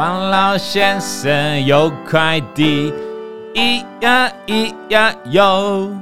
[0.00, 2.90] 王老先生有块地，
[3.52, 5.94] 咿呀咿呀哟，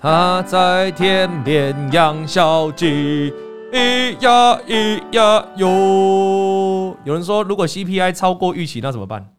[0.00, 3.34] 他在田边养小鸡，
[3.72, 6.96] 咿呀咿呀哟。
[7.02, 9.34] 有人说，如果 CPI 超过预期，那怎么办？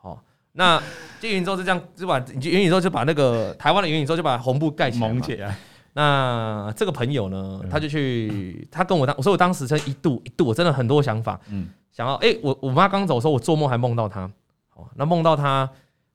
[0.00, 0.18] 好，
[0.52, 0.82] 那
[1.20, 5.54] 这元宇宙是这样，就把元宇宙就把那个台湾的元宇宙就把红布盖起来，蒙起来。
[5.92, 14.30] 那这个朋友呢，他就去，他跟我当，我说我当时真一度一度我真的很多想法，嗯，想要，哎，我我妈刚走的时候，我做梦还梦到他，
[14.70, 15.68] 好，那梦到他。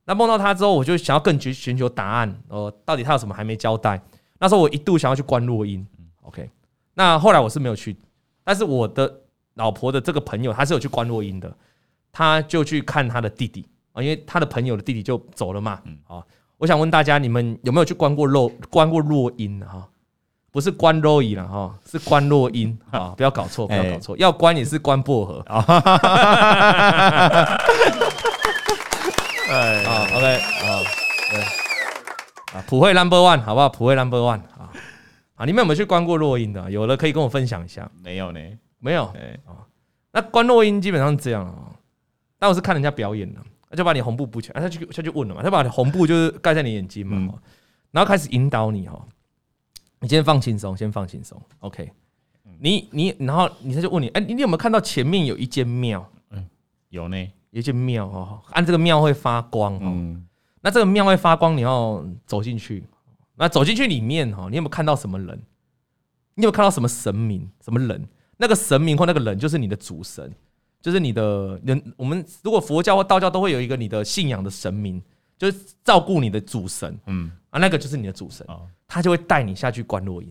[0.08, 2.36] 那梦到他之后，我就想要更去寻求答案。
[2.48, 4.02] 呃，到底他有什么还没交代？
[4.40, 5.86] 那时候我一度想要去观落阴。
[6.28, 6.50] OK，
[6.94, 7.96] 那后来我是没有去，
[8.44, 9.22] 但是我的
[9.56, 11.52] 老婆的这个朋友他是有去观落音的，
[12.12, 15.80] 他就去看他的弟弟啊，因为他的朋友的弟弟就走了嘛。
[16.08, 16.24] 啊，
[16.58, 19.88] 我想问大家，你们有没有去观过落观过落阴哈？
[20.52, 25.44] 不是观落阴了哈，是观落阴 啊，不要搞错，不要搞错，要观也是观薄荷。
[29.48, 30.82] 哎，好，OK，好，
[31.30, 31.42] 对，
[32.54, 33.68] 啊，普惠 Number One，好不好？
[33.68, 34.40] 普惠 Number One，
[35.36, 36.70] 啊，啊，你们有没有去观过落音的？
[36.72, 37.90] 有了可以跟我分享一下。
[38.04, 38.40] 没有呢，
[38.80, 39.06] 没有。
[39.46, 39.68] 啊，
[40.12, 41.76] 那观落音基本上是这样啊，
[42.40, 43.42] 但我是看人家表演的，
[43.76, 47.36] 就把你红布布起来，他就他就问了嘛，他把你红布就是盖在你眼睛嘛，
[47.92, 49.06] 然后开始引导你哈，
[50.00, 51.92] 你先放轻松，先放轻松，OK，
[52.60, 56.10] 你你然后你他就问你，哎，你有没有看到前面有一间庙？
[56.32, 56.48] 嗯，
[56.90, 57.18] 有呢。
[57.52, 60.22] 有一间庙哦，按这个庙会发光哦。
[60.60, 62.84] 那这个庙会发光，你要走进去。
[63.36, 65.42] 那走进去里面哈，你有没有看到什么人？
[66.36, 67.50] 你有没有看到什么神明？
[67.64, 68.08] 什么人？
[68.38, 70.34] 那个神明或那个人就是你的主神，
[70.82, 71.94] 就是你的人。
[71.96, 75.02] 我们如果佛教或道教都会有一个你的信仰的神明，
[75.38, 76.98] 就是照顾你的主神。
[77.08, 78.46] 嗯啊，那个就是你的主神，
[78.88, 80.30] 他就会带你下去观落阴。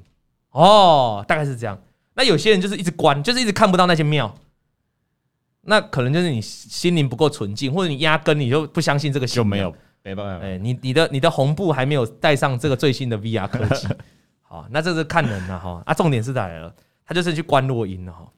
[0.50, 1.80] 哦，大概是这样。
[2.14, 4.34] 那有些人就是一直观，就是一直看不到那些庙。
[5.62, 10.46] 那可能就是你心灵不够纯净，或者你压根你就不相信这个，就没有没办法。
[10.46, 13.88] 哎，你你的你的红布还没有带上这个最新的 VR 科技，
[14.42, 15.82] 好，那这是看人了哈。
[15.84, 16.72] 啊，重点是在了，
[17.04, 18.30] 他就是去关落阴了哈。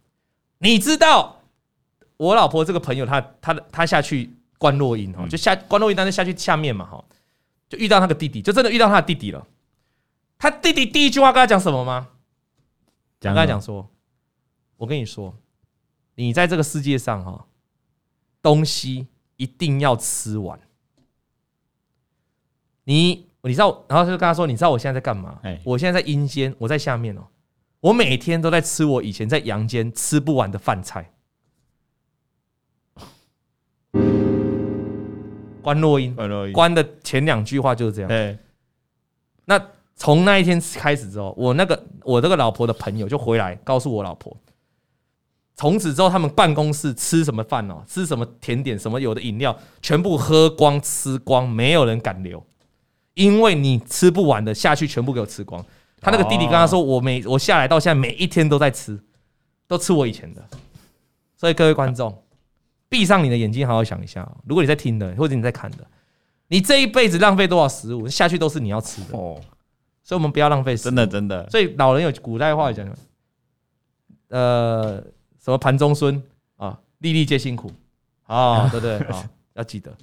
[0.58, 1.42] 你知道
[2.16, 7.04] 我老婆这个朋友，他他他下去关落阴哈，就下关落阴，但是下去下面嘛哈，
[7.68, 9.46] 就遇到那个弟弟，就真的遇到他的弟弟了。
[10.38, 12.08] 他弟弟第一句话跟他讲什么吗？
[13.18, 13.88] 讲跟他讲说，
[14.76, 15.34] 我跟你说。
[16.18, 17.46] 你在这个世界上哈，
[18.40, 19.06] 东西
[19.36, 20.58] 一定要吃完。
[22.86, 25.38] 你你知道，然后就跟他说，你知道我现在在干嘛？
[25.64, 27.26] 我现在在阴间，我在下面哦。
[27.80, 31.10] 我每天都在吃我以前在阳间吃不完的饭菜。
[35.62, 36.16] 观落阴，
[36.52, 38.38] 观的前两句话就是这样。
[39.44, 39.60] 那
[39.96, 44.36] 从那一天开始之后，我那个我这个老婆的朋友就回来告诉我老婆。
[45.56, 52.44] 从此之后，他们办公室吃什么饭哦，吃什么甜点，什么有的饮料，全部喝光吃光，没有人敢留，
[53.16, 55.64] 因为你吃不完的下去，全部给我吃光。
[56.00, 58.96] 他那个弟弟跟他说：“我每我下来到现在，每一天都在吃，
[59.66, 60.42] 都吃我以前的。”
[61.36, 62.22] 所以各位观众，
[62.88, 64.26] 闭上你的眼睛，好好想一下。
[64.46, 65.78] 如果你在听的，或者你在看的，
[66.48, 69.40] 你这一辈子浪费多少食物下去，都是你要吃的哦。
[70.04, 71.50] 所以我们不要浪费食物，真的真的。
[71.50, 72.88] 所以老人有古代话讲，
[74.28, 75.02] 呃。
[75.38, 76.20] 什么盘中孙
[76.56, 77.70] 啊，粒粒皆辛苦
[78.24, 78.96] 啊，对不对？
[79.14, 79.96] 啊，要记得，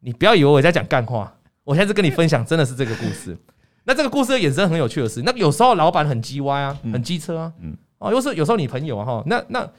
[0.00, 1.32] 你不要以为我在讲干话，
[1.70, 3.36] 我现在是跟你分享，真的是这个故事。
[3.86, 9.70] 那这个故事的衍生很有趣的是，那有时候老板很鸡歪啊，很机车啊，嗯，哦，又是有时候你朋友啊，哈，那那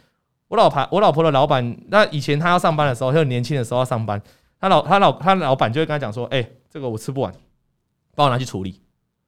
[0.47, 4.21] 我老婆，我老婆的老板，那以前他要上班的时候，就很年轻的时候要上班，
[4.57, 7.33] 他老他老他老板就会跟他讲说：“哎、欸，这个我吃不完，
[8.15, 8.79] 帮我拿去处理，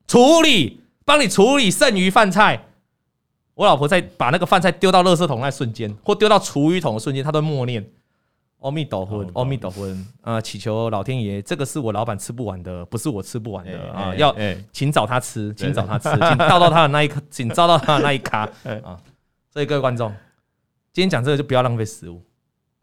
[0.07, 2.67] 处理，帮你处理剩余饭菜。”
[3.55, 7.85] 我老婆在把那个饭菜丢到垃圾桶那瞬间，或丢到厨余桶的瞬间，她都默念。
[8.63, 9.85] 阿弥陀佛，阿弥陀佛，
[10.21, 14.33] 啊，祈求老天爷，这个是我老板吃不完的，不是我吃不完的啊，要
[14.71, 18.49] 请找他吃，请找他吃， 请照到他的那一颗，请照到他的那一咖
[18.83, 18.97] 啊。
[19.51, 20.09] 所以各位观众，
[20.93, 22.21] 今天讲这个就不要浪费食物。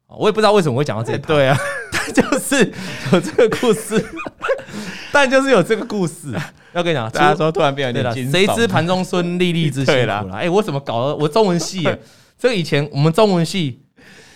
[0.07, 1.57] 我也不知道为什么会讲到这个，对啊，
[1.91, 2.73] 但就是
[3.13, 4.05] 有这个故事，
[5.11, 6.37] 但就是有这个故事。
[6.75, 10.29] 要跟你讲，大家说突然变得有点惊，谁知盘中孙，粒粒之辛苦了。
[10.35, 11.17] 哎，我怎么搞的？
[11.17, 11.83] 我中文系，
[12.39, 13.81] 这个以前我们中文系。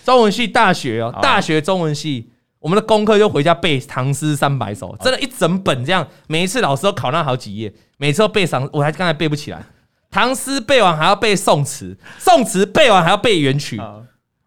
[0.05, 9.65] 中文系大学哦，大学中文系，我们的功课就回家背唐诗三百首，真的，一整本这样，每一次老师都考那好几页，每次都背上，我还刚才背不起来。
[10.11, 13.79] 唐诗背完还要背宋词，宋词背完还要背元曲，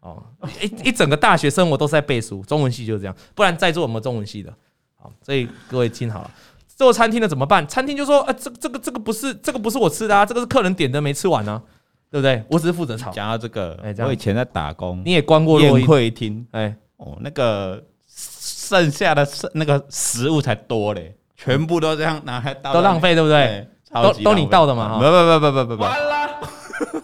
[0.00, 0.24] 哦，
[0.62, 4.50] 一一整个大学生活都是在背书，中文系就是这样，不然在座我们中文系的，
[4.96, 6.30] 好，所以各位听好了，
[6.74, 7.66] 做餐厅的怎么办？
[7.66, 11.60] 餐厅就说，啊，这这个这个不是这个不是我吃的啊，这个是客人点的，没吃完呢。
[12.10, 12.42] 对不对？
[12.48, 13.10] 我只是负责炒。
[13.10, 16.46] 讲到这个，我以前在打工，你也关过宴会厅。
[16.52, 23.66] 哎，哦，那个剩下的那个食物才多嘞，全部都这样拿来倒，都浪费，对不对？
[23.92, 24.98] 都都你倒的嘛？
[24.98, 25.82] 不不不不不不不。
[25.82, 26.40] 完了，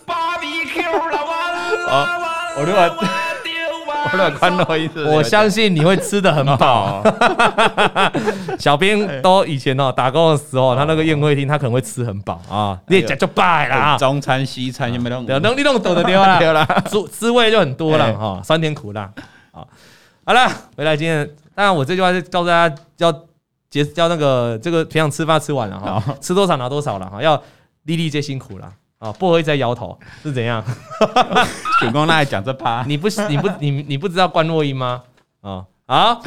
[0.06, 3.23] 芭比 Q 了，完了， 我另外。
[5.06, 7.02] 我相信你会吃得很饱。
[8.58, 13.98] 小编都以前哦打工的时候，他那个宴会厅他可能会吃很饱啊，你讲就败了。
[13.98, 15.20] 中餐西餐有没有？
[15.40, 19.10] 能力弄懂的丢了，丢了，滋滋味就很多了哈，酸甜苦辣。
[19.52, 19.66] 好，
[20.24, 23.12] 好了，回来今天，当然我这句话是告诉大家，要
[23.70, 27.40] 节叫那个这个平常吃饭吃完了哈，吃多少拿多少了哈，要
[27.84, 28.72] 粒粒皆辛苦了。
[28.98, 30.64] 啊，薄荷一直在摇头，是怎样？
[31.80, 32.82] 选光那还讲这趴？
[32.86, 35.02] 你不你不你你不知道关洛音吗？
[35.42, 36.22] 啊，好，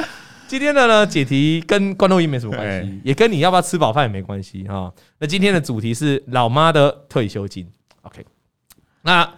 [0.46, 4.92] 今天的呢解题跟关洛音没什么关系，也跟你要不要吃饱饭也没关系哈。
[5.18, 7.68] 那今天的主题是老妈的退休金。
[8.02, 8.24] OK，
[9.02, 9.28] 那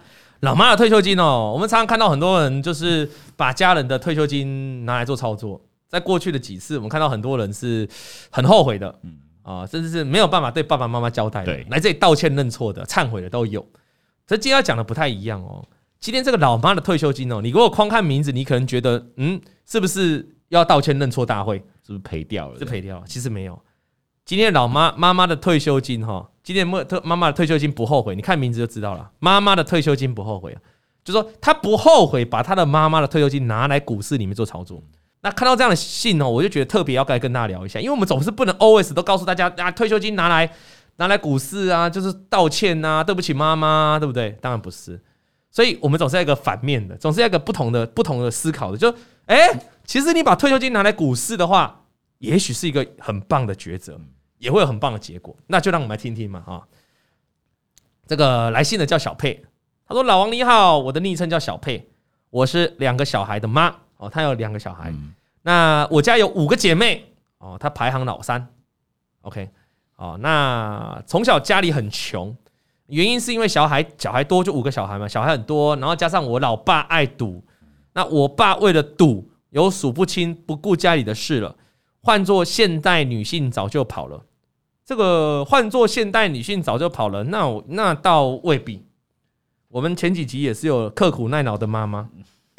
[0.41, 7.89] 老妈的退休金哦，我们常常看到很多人就是把家人的退休金拿来做操作，在过去的几次，我们看到很多人是
[8.29, 8.99] 很后悔的。
[9.01, 9.17] 嗯。
[9.43, 13.61] 啊，甚至是没有办法对爸爸妈妈交代的，来这里道歉认错的、忏悔的都有。
[14.27, 15.65] 所以今天要讲的不太一样哦。
[15.99, 21.57] 今天这个老妈的退休金哦，你如果光看名字，你可能觉得，嗯，是不是要道歉认错大会？
[21.85, 22.57] 是不是赔掉了？
[22.57, 23.03] 是赔掉了？
[23.05, 23.59] 其实没有。
[24.25, 29.11] 今天老妈妈妈的退休金哈，今天妈妈妈的退休金不后悔，你看名字就知道了。
[29.19, 30.61] 妈妈的退休金不后悔啊，
[31.03, 34.81] 就说她不后悔把她的妈妈的退休金拿来股市里面做操作。
[35.23, 40.51] 那看到这样的信哦，我就觉得特别要该跟大家聊一下，因为我们总是不能 always 都告诉大家啊，退休金拿来
[40.95, 44.31] 拿来股市啊，就是道歉啊，对不起妈妈，对不对？
[44.41, 44.99] 当然不是，
[45.51, 48.91] 所以我们总是要一个反面的，总是要一个不同的不同的思考的，就
[49.27, 49.47] 哎，
[49.85, 51.83] 其实你把退休金拿来股市的话，
[52.17, 53.99] 也许是一个很棒的抉择，
[54.39, 55.35] 也会有很棒的结果。
[55.45, 56.67] 那就让我们来听听嘛，哈，
[58.07, 59.45] 这个来信的叫小佩，
[59.87, 61.89] 他说：“老王你好，我的昵称叫小佩，
[62.31, 65.13] 我是两个小孩的妈。”哦，他有两个小孩，嗯、
[65.43, 67.05] 那我家有五个姐妹，
[67.37, 68.47] 哦，他排行老三
[69.21, 69.47] ，OK，
[69.95, 72.35] 哦，那从小家里很穷，
[72.87, 77.43] 原因是因为小孩小孩多，就五个小孩嘛，小孩很多，然后加上我老爸爱赌，
[77.93, 81.55] 那我爸为了赌有数不清，不顾家里的事了。
[82.01, 84.25] 换做现代女性早就跑了，
[84.83, 88.83] 这个换做现代女性早就跑了，那我那倒未必。
[89.67, 92.09] 我们前几集也是有刻苦耐劳的妈妈。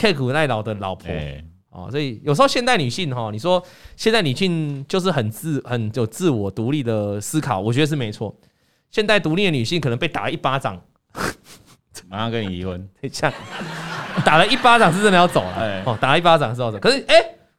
[0.02, 1.08] 刻苦耐劳的老婆。
[1.70, 3.62] 哦，所以有时候现代女性哈，你说
[3.96, 8.34] 现代女性就是很自很有自我独立的思考，我觉得是没错。
[8.90, 10.78] 现代独立的女性可能被打了一巴掌，
[12.10, 12.86] 马上跟你离婚。
[13.10, 13.34] 这样
[14.22, 15.82] 打了一巴掌是真的要走了。
[15.86, 16.78] 哦，打了一巴掌是要走。
[16.78, 17.14] 可是哎，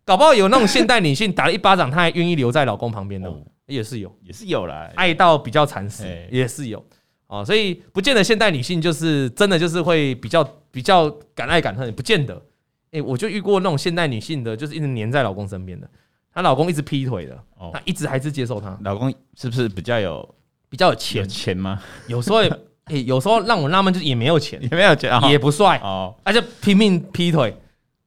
[0.05, 3.33] 搞不好有那种现代女性打了一巴掌，她还愿意留在老公旁边的，
[3.65, 4.91] 也是有，也是有啦。
[4.93, 6.85] 爱到比较惨死，也是有
[7.39, 7.45] 哦。
[7.45, 10.47] 所以不见得现代女性就是真的就是会比较。
[10.73, 12.41] 比较敢爱敢恨，也不见得。
[12.93, 15.87] 哎，我就遇过那种现代女性的，就是一直黏在老公身边的，
[16.33, 17.37] 她老公一直劈腿的，
[17.71, 18.75] 她一直还是接受她。
[18.83, 20.27] 老公是不是比较有
[20.69, 21.79] 比较有钱钱吗？
[22.07, 22.39] 有时候，
[22.85, 27.55] 哎，有时候让我纳闷，就是也没有钱，也没有钱，也不帅哦，而且拼命劈腿，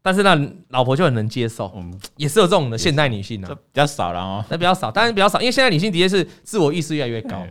[0.03, 0.37] 但是那
[0.71, 1.73] 老婆就很能接受，
[2.17, 7.47] 也是有这种的现代女性啊，比较少了哦，那比较少，当然比较少，因为现在女性的确是自我意识越来越高。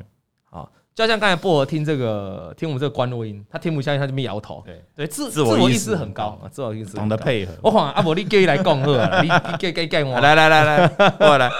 [0.96, 4.64] 就像刚才薄荷听这个听我们这个关录音，他听不下去，他就边摇头。
[4.66, 7.52] 对对，自自我意识很高啊，自我意识懂得配合。
[7.62, 11.52] 我讲阿伯， 你叫伊来讲好你你给给给我来来来来过来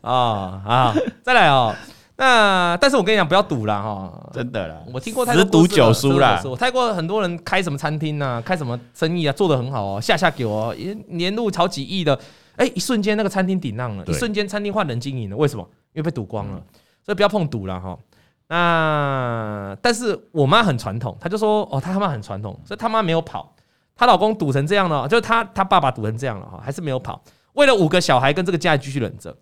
[0.00, 0.94] 啊啊！
[1.22, 1.76] 再来哦。
[2.16, 4.76] 那但是我跟你讲，不要赌了哈，真的啦。
[4.90, 6.40] 我听过太多十赌九输啦。
[6.46, 10.74] 我泰国很多人开什么餐厅啊，开什么生意啊，做得很好哦，下下给我
[11.08, 12.18] 年入好几亿的，
[12.56, 15.68] 哎，一瞬间那个餐厅顶浪了，一瞬间餐厅换人经营了，为什么？
[15.92, 16.62] 因为被赌光了。
[17.02, 17.98] 所以不要碰赌了哈。
[18.52, 23.54] 那但是我妈很传统，她就说哦，她他妈很传统，所以她妈没有跑，
[23.94, 27.22] 她老公赌成这样了，就是她她爸爸赌成这样了哈，还是没有跑。
[27.52, 29.36] 为了五个小孩跟这个家继续忍着，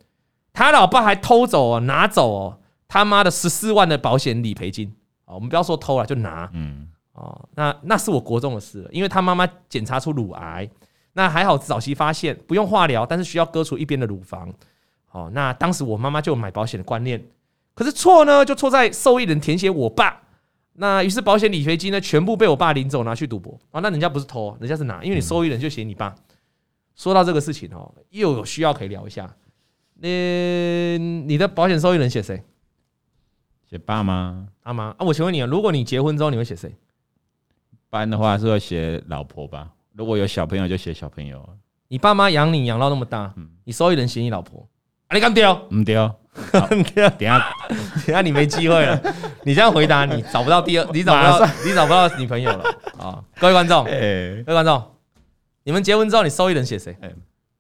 [0.53, 5.33] 她老爸还偷走哦，拿走哦，他妈的十四万的保险理赔金啊！
[5.35, 10.69] 我们不要说偷了，就拿，嗯，哦，那那是我国中的事了，因为她妈妈检查出乳癌，
[11.15, 14.53] 那还好早期发现，不用化疗，但是需要割除一边的乳房，
[15.13, 17.25] 哦，那当时我妈妈就有买保险的观念，
[17.79, 20.21] 可是错呢，就错在受益人填写我爸，
[20.73, 23.79] 那于是保险理赔金呢，全部被我爸领走拿去赌博啊！
[23.81, 26.13] 那人家不是偷，人家是拿，因为你受益人就写你爸。
[26.97, 29.33] 说到这个事情哦，又有需要可以聊一下。
[29.95, 32.43] 你你的保险受益人写谁？
[33.71, 34.97] 写爸妈、阿妈啊？
[34.99, 36.69] 我请问你啊，如果你结婚之后，你会写谁？
[37.71, 39.71] 一般的话是会写老婆吧。
[39.93, 41.49] 如果有小朋友，就写小朋友。
[41.87, 43.33] 你爸妈养你养到那么大，
[43.63, 44.69] 你受益人写你老婆，
[45.07, 45.55] 啊、你敢丢？
[45.73, 46.13] 唔丢，
[46.53, 49.01] 等下等下你没机会了。
[49.45, 52.65] 你这样回答，你找不到第二，你找不到，你找不到女朋友了
[52.99, 53.23] 啊！
[53.39, 54.83] 各位观众，各位观众。
[55.65, 56.97] 你们结婚之后，你受益人写谁？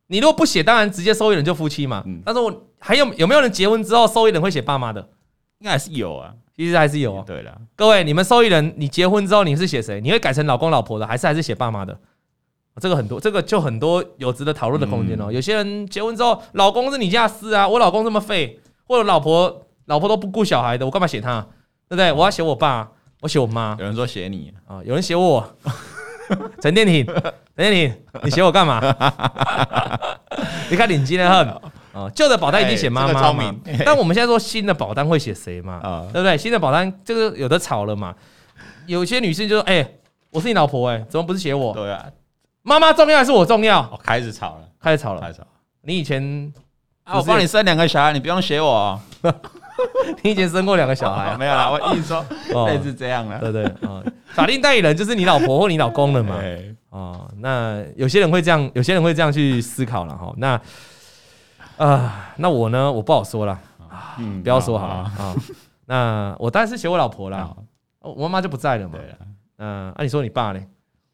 [0.06, 2.02] 你如果不写，当然直接受益人就夫妻嘛。
[2.24, 5.00] 但是我还有有没有人结婚之后受益人会写爸妈的？
[5.58, 7.24] 应该还是有啊，其实还是有啊。
[7.26, 10.00] 对了，各位，你们受益人，你结婚之后你是写谁？
[10.00, 11.98] 你会改成老公老婆的，还是还是写爸妈的？
[12.80, 15.32] 这个很多，这个就很多有值得讨论的空间哦。
[15.32, 21.40] 有些人结婚之后，老公是你家事啊，我老公这么废，或者老婆老婆都不顾小孩的，我干嘛写他？
[21.88, 22.10] 对不对？
[22.10, 22.90] 我要写我爸，
[23.20, 23.76] 我写我妈。
[23.78, 25.56] 有人说写你啊，有人写我。
[26.60, 27.24] 陈电挺，陈
[27.56, 28.80] 电挺，你写我干嘛？
[30.70, 31.48] 你看领金的很
[31.94, 33.54] 啊，旧的保单一定写妈妈嘛。
[33.84, 35.80] 但我们现在说新的保单会写谁嘛？
[36.12, 36.36] 对不对？
[36.36, 38.14] 新的保单这个有的吵了嘛。
[38.86, 39.86] 有些女性就说：“哎，
[40.30, 42.04] 我是你老婆，哎，怎么不是写我？”对啊，
[42.62, 43.98] 妈妈重要还是我重要？
[44.04, 45.46] 开始吵了，开始吵了，开始吵。
[45.80, 46.52] 你以前
[47.08, 49.00] 啊，我帮你生两个小孩，你不用学我。
[50.22, 51.36] 你以前生过两个小孩？
[51.38, 54.02] 没有啦，我意思说类似这样了，对对啊。
[54.26, 56.36] 法定代理人就是你老婆或你老公了嘛？
[56.90, 60.32] 哦，那有些人会这样，有些人会这样去思考了哈。
[60.36, 60.60] 那
[61.78, 62.92] 啊，那我呢？
[62.92, 63.58] 我不好说了，
[64.42, 65.34] 不要说好了啊。
[65.86, 67.48] 那我当然是写我老婆啦，
[68.00, 68.98] 我妈妈就不在了嘛。
[69.58, 70.60] 嗯，那你说你爸呢？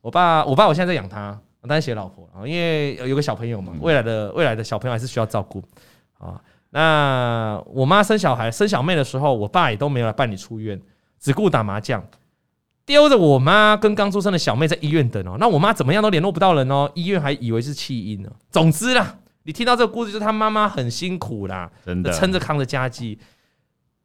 [0.00, 5.62] 我爸，我爸我现在在养他，我当然写老婆啊，因为有个小朋友嘛，未来的未来的小朋友还是需要照顾
[6.18, 6.40] 啊。
[6.70, 10.80] 那我妈生小孩生小妹的时候，我爸也都没有来办理出院，
[11.18, 12.04] 只顾打麻将。
[12.86, 18.30] 丢着我妈跟刚出生的小妹在医院等哦，那我妈怎么样都联络不到人哦，医院还以为是弃婴呢。
[18.50, 23.18] 总之啦，你听到这个故事，就是她妈妈很辛苦啦，真的撑着扛着家计，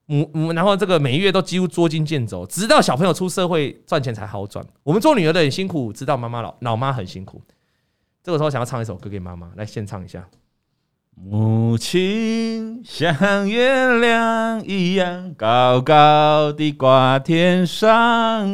[0.09, 4.65] 母母，然后这个每月都几乎捉襟见肘，直到小朋友出社会赚钱才好转。
[4.81, 7.39] 我们做女儿的很辛苦，知道妈妈老老妈很辛苦。
[8.23, 10.27] 这个时候想要唱一首歌给妈妈，来献唱一下。
[11.13, 17.91] 母亲像月亮一样高高的挂天上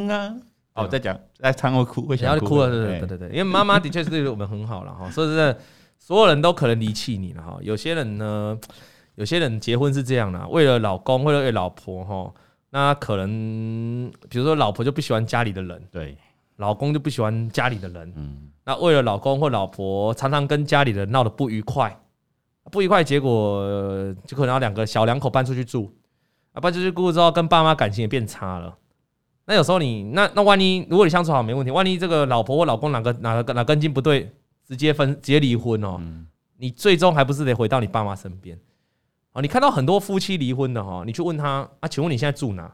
[0.09, 0.35] 啊！
[0.73, 5.55] 哦，再讲，再唱会哭，会想哭了，对对对对，因为妈妈的确是对我们很好了哈，所以说
[5.97, 7.57] 所有人都可能离弃你了哈。
[7.61, 8.59] 有些人呢，
[9.15, 12.33] 有些人结婚是这样的，为了老公，为了老婆哈，
[12.69, 16.17] 那可能比如说老婆就不喜欢家里的人，对，
[16.57, 21.97] 老公就不喜欢家里的人，嗯，那为了老公或老婆，常常跟家里人闹得不愉快。
[22.71, 23.63] 不愉快，结果
[24.25, 25.93] 就可能要两个小两口搬出去住，
[26.51, 28.75] 啊，搬出去住之后，跟爸妈感情也变差了。
[29.45, 34.31] 那有时候你那那万一如果你相处好没问题，万一这个老婆或老公哪个哪个哪根筋不对，
[34.67, 36.01] 直接分直接离婚哦，
[36.57, 38.59] 你最终还不是得回到你爸妈身边？
[39.35, 42.73] 啊，你看到很多夫妻离婚的哈，你去问他啊，请问你现在住哪？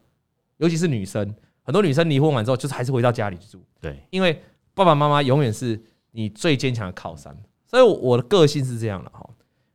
[0.58, 3.66] 尤其是女生，很多女生离婚完之后，就是还是回到家里去住。
[3.80, 4.40] 对，因为
[4.76, 7.36] 爸爸妈妈永远是你最坚强的靠山。
[7.66, 9.28] 所以我的个性是这样的哈。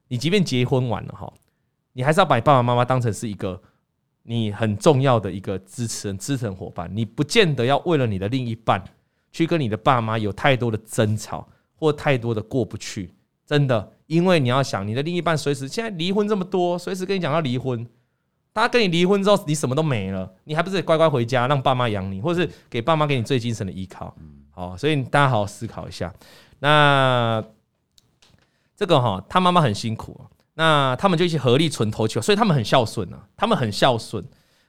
[0.07, 1.33] 你即便结婚完了哈，
[1.93, 3.61] 你还是要把你爸爸妈妈当成是一个
[4.23, 6.89] 你很重要的一个支持人、支持伙伴。
[6.95, 8.85] 你不见得要为了你的另一半
[9.33, 13.13] 去跟你的爸妈有太多的争吵或太多的过不去，
[13.45, 17.87] 真的，因为你要想你的另一半随时现在离婚这么多，随时跟你讲要离婚，
[18.55, 24.17] 他跟你离婚之后你什么都没了，你还不是得乖乖回家让爸妈养你，或者是给爸妈给你最精神的依靠？
[24.51, 26.13] 好，所以大家好好思考一下。
[26.59, 27.45] 那。
[28.79, 30.21] 这个哈，他妈妈很辛苦，
[30.53, 34.23] 那他们就一起合力存头期款，所以他们很孝顺啊，他们很孝顺，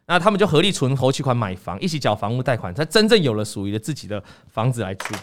[0.06, 5.14] 那他们就合力存头期款买房，一起缴房屋贷款，才真正有了属于的自己的房子来住。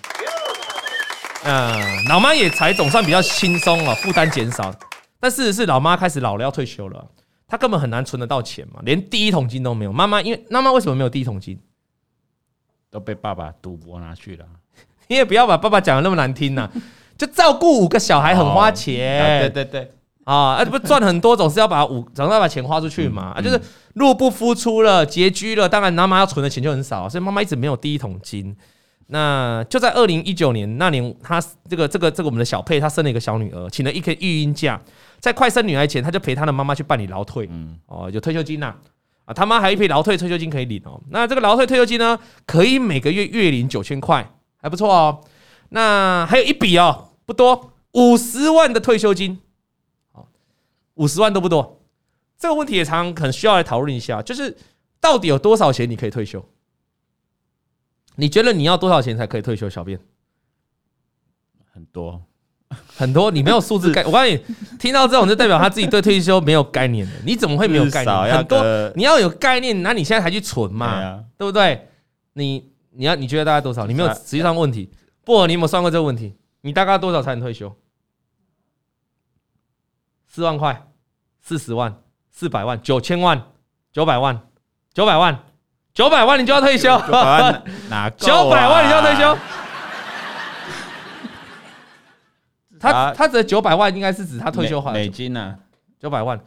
[1.45, 4.75] 嗯，老妈也才总算比较轻松了，负担减少。
[5.21, 7.07] 但事实是，老妈开始老了，要退休了。
[7.47, 9.93] 她根本很难存得到钱嘛，连第一桶金都没有。
[9.93, 11.59] 妈妈因为妈妈为什么没有第一桶金？
[12.91, 14.47] 都被爸爸赌博拿去了。
[15.09, 16.73] 你也不要把爸爸讲的那么难听呐、啊，
[17.19, 19.23] 就照顾五个小孩很花钱。
[19.23, 19.93] 哦、对对对。
[20.25, 23.35] 啊，而不赚很多，总是要把五，总是要把钱花出去嘛。
[23.37, 23.61] 啊，就是
[23.93, 28.57] 入不敷出了，拮据了，当然妈妈要存的钱就很少，所以妈妈一直没有第一桶金。
[29.07, 34.81] 那就在二零一九年那年，他这个这个这个我们的小佩，她生了一个小女儿，请了一个育婴假，
[35.21, 37.49] 在快生女儿前，她就陪她的妈妈去办理劳退，
[37.87, 38.75] 哦，有退休金呐，
[39.25, 41.01] 啊，他妈还有一笔劳退退休金可以领哦。
[41.11, 45.21] 那这个劳退退休金呢，可以每个月月领九千块，还不错哦。
[45.71, 49.41] 那还有一笔哦，不多，五十万的退休金。
[50.95, 51.81] 五十万都不多，
[52.39, 54.57] 这个问题也常常可能需要来讨论一下，就是
[55.01, 56.41] 到底有多少钱你可以退休？
[58.17, 59.69] 你觉得你要多少钱才可以退休？
[59.69, 59.99] 小便
[61.73, 62.23] 很多
[62.97, 64.39] 很多，你没有数字概， 我告诉你，
[64.79, 67.13] 听到这种就代表他自己对退休没有概念的。
[67.25, 68.37] 你怎么会没有概念？
[68.37, 71.89] 很多你要有概念，那你现在才去存嘛，对不对？
[72.33, 73.87] 你你要你觉得大概多少？
[73.87, 74.91] 你没有实际上问题，
[75.25, 76.35] 不，你有没有算过这个问题？
[76.63, 77.75] 你大概多少才能退休？
[80.27, 80.89] 四万块，
[81.43, 83.53] 四十万，四百万，九千万，
[83.93, 84.49] 九百万，
[84.93, 85.45] 九百万，
[85.95, 86.89] 九百万，你就要退休？
[86.89, 88.17] 九百万哪够？
[88.19, 89.39] 九百万你就要退休？
[92.81, 95.57] 他他指的九百万应该是指他退休花美金呢？
[96.01, 96.39] 九百万，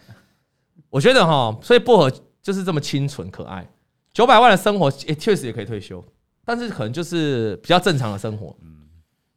[0.90, 2.12] 我觉得哈，所以薄荷
[2.44, 3.66] 就是这么清纯可爱。
[4.14, 6.04] 九百万的生活，也确实也可以退休，
[6.44, 8.86] 但是可能就是比较正常的生活，嗯，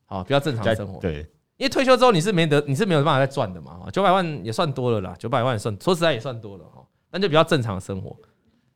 [0.07, 1.21] 好，比较正常的生活，对。
[1.57, 3.79] 因为退休之后你是没得，你是没有办法再赚的嘛。
[3.93, 6.83] 九百万也算多了啦，九百万也算，说实在也算多了哈。
[7.13, 8.17] 那就比较正常的生活。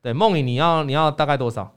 [0.04, 1.73] 对，梦影，你要你要大概多少？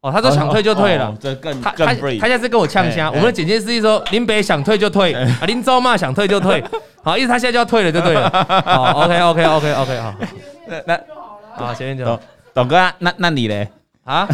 [0.00, 3.04] 哦，他说想退就退了，这更他他他现在是跟我呛声。
[3.08, 6.62] 我们的剪接师一说林北想退就退啊，林州嘛想退就退，
[7.02, 8.30] 好，意思他现在就要退了就对了。
[8.64, 10.14] 好，OK OK OK OK 好。
[10.68, 11.00] 那那
[11.56, 12.20] 好，前面就
[12.54, 13.68] 董哥，那那你嘞？
[14.04, 14.28] 啊？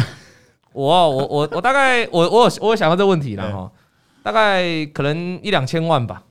[0.71, 3.71] 我我我我大概我我有我有想到这个问题了哈。
[4.21, 6.21] 大概可能一两千万吧，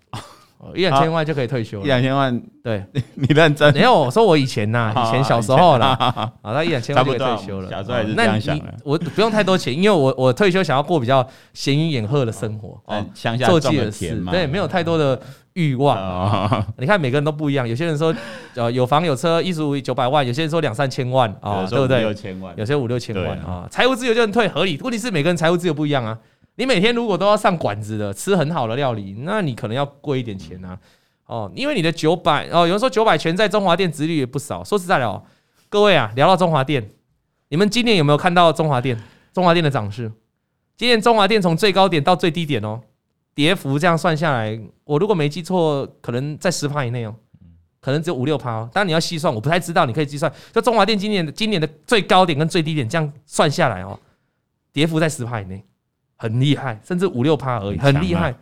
[0.74, 1.84] 一两千万就可以退休了。
[1.84, 2.82] 一两千万，对，
[3.14, 3.72] 你认真？
[3.74, 7.68] 没有，我说我以前呐， 以前小时候啦，啊，那一两千万就可以退休了。
[7.70, 8.74] 小时候也是这样想的。
[8.82, 15.20] 我不用太多钱，因为我我退休想要过比较闲云野鹤的生活，哦，乡下做自己的事，对，没有太多的
[15.52, 16.64] 欲望。
[16.78, 18.14] 你看每个人都不一样，有些人说
[18.54, 22.00] 呃有房有车，一十九百万，有些人说两三千万啊，对不对？
[22.00, 24.78] 六千万，有些五六千万啊，财务自由就能退，合理。
[24.82, 26.18] 问题是每个人财务自由不一样啊。
[26.56, 30.78] 你每天如果都要上馆子的吃很好的料理，那你可能要贵一点钱啊。
[31.26, 34.62] 哦，因为你的九百哦，有人说九百全在中华店，值率也不少。
[34.62, 35.22] 说实在的哦，
[35.70, 36.86] 各位啊，聊到中华店，
[37.48, 39.02] 你们今年有没有看到中华店？
[39.32, 40.12] 中华店的涨势？
[40.76, 42.80] 今年中华店从最高点到最低点哦，
[43.34, 47.14] 跌幅这样算下来，我如果没记错，可能在十趴以内哦，
[47.80, 48.68] 可能只有五六趴哦。
[48.72, 50.30] 当然你要细算，我不太知道，你可以计算。
[50.52, 53.98] 就中华店今年的今年的最高点跟最低点这样算下来哦，
[54.74, 55.64] 跌幅在十趴以内。
[56.24, 58.34] 很厉害，甚至五六趴而已，很厉害。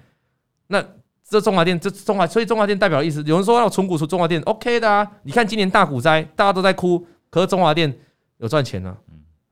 [0.68, 0.80] 那
[1.28, 5.04] 这中华电，这中华，所以中华电代表的意思，有人说要存股出中华电，OK 的啊。
[5.24, 7.92] 你看今年大股灾，大家都在哭，可是中华电
[8.38, 8.96] 有赚钱啊。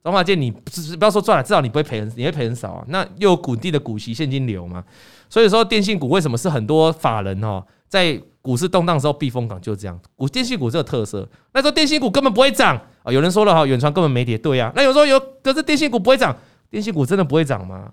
[0.04, 0.62] 中华电你不
[0.96, 2.84] 不要说赚了，至少你不会赔很，你会赔很少啊。
[2.86, 4.84] 那又有稳定的股息现金流嘛，
[5.28, 9.98] 所以说电信股为什么是很多法人哦，在股市动荡的时候避风港，就这样。
[10.14, 13.10] 股电信股这个特色，那说电信股根本不会涨啊。
[13.10, 14.72] 有人说了哈，远传根本没跌，对呀。
[14.76, 16.34] 那有时候有，可是电信股不会涨，
[16.70, 17.90] 电信股真的不会涨吗？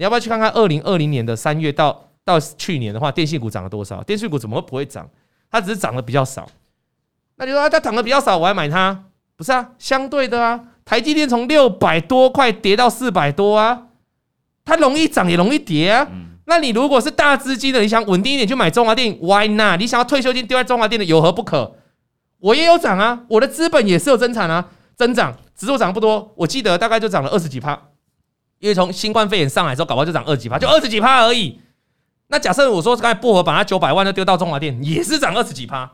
[0.00, 4.02] 你要不要去看看二零二零年的三月到到去年的话，电信股涨了多少？
[4.02, 5.06] 电信股怎么会不会涨？
[5.50, 6.48] 它只是涨得比较少。
[7.36, 9.04] 那你说它涨得比较少，我还买它？
[9.36, 13.88] 不是啊，相对的啊，台积电从六百多块跌到四百多啊，
[14.64, 16.08] 它容易涨也容易跌啊。
[16.46, 19.78] 那你如果是大资金的，你想稳定一点去买中华电，Why not？
[19.78, 21.74] 你想要退休金丢在中华电的，有何不可？
[22.38, 27.78] 我也有涨啊，我的资本也是有增产啊，增长指数涨不多，我记得大概就涨了二十几趴。
[28.60, 31.58] 因为从新冠肺炎上来之后，搞不好就涨二十几趴，就二十几趴而已。
[32.28, 35.90] 那假设我说刚才薄荷把他九百万就丢到中华电，也是涨二十几趴。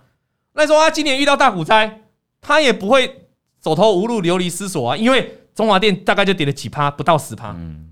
[0.52, 2.02] 那说他今年遇到大股灾，
[2.40, 7.52] 他也不会走投无路、流离失所啊，因为中华电大概就跌了几趴，不到十趴。
[7.57, 7.90] 嗯，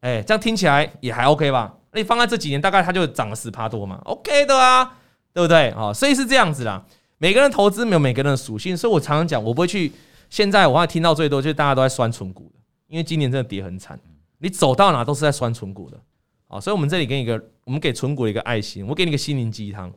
[0.00, 1.74] 哎，这样听起来也还 OK 吧？
[1.90, 4.92] 那你放在这几年，大概它就涨了十趴多嘛，OK 的啊，
[5.32, 5.70] 对不对？
[5.76, 6.84] 哦，所以是这样子啦。
[7.18, 9.92] 每个人投资没有每个人的属性，所以我常常讲，我不会去。
[10.30, 12.61] 现在我还听到最多就是大家都在酸存股的。
[12.92, 13.98] 因为今年真的跌很惨，
[14.36, 15.98] 你走到哪都是在酸存股的，
[16.46, 19.90] 啊，所以我们这里给你一个，我们给存股一个爱心，我给你一个心灵鸡汤，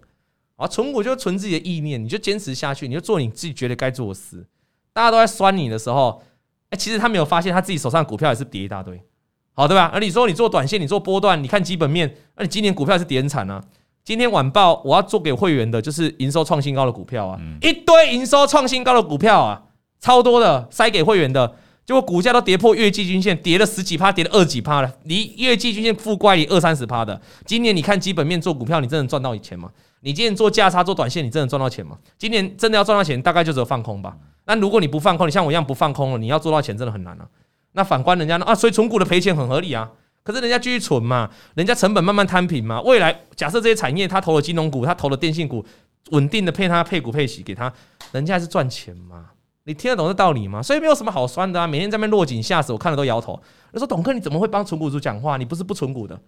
[0.55, 4.47] 啊，存股就存自己的意念，你就坚持下去，你就做你自己觉得该做的事。
[4.93, 6.23] 大家都在酸你的时候，
[6.69, 9.03] 哎，其实他没有发现他自己手上的股票也是跌一大堆，
[9.51, 9.91] 好，对吧？
[9.93, 13.61] 而你说你做短线，你做波段，你看基本面，那你今年股票是跌很惨啊，
[14.05, 19.63] 今天晚报我要做给会员的，就是营收创新高的股票啊，嗯、一堆营收创新高的股票啊，
[19.99, 27.21] 超多的塞给会员的，结果股价都跌破月季均线，跌了十几趴，跌了二几趴了，离月季均线负乖离二三十趴的。
[27.45, 29.69] 今年你看基本面做股票，你真的赚到钱吗？
[29.99, 31.95] 你今年做价差做短线，你真的赚到钱吗？
[32.17, 34.17] 今年真的要赚到钱，大概就只有放空吧。
[34.45, 37.27] 那如果你不放空，你像我一样不放空了，你要做到钱真的很难啊。
[37.73, 39.91] 那反观人家呢啊，所以存股的赔钱很合理啊。
[40.23, 42.81] 可是人家继续存嘛，人家成本慢慢摊平嘛。
[42.81, 45.63] 未来假设这些产业他投了金融股，他投了电信股，
[46.09, 47.71] 稳定的配他配股配息给他，
[48.11, 49.25] 人家还是赚钱嘛。
[49.65, 50.61] 你听得懂这道理吗？
[50.61, 51.67] 所以没有什么好酸的啊。
[51.67, 53.39] 每天在那边落井下石，我看了都摇头。
[53.71, 55.37] 我说董哥，你怎么会帮存股族讲话？
[55.37, 56.19] 你不是不存股的？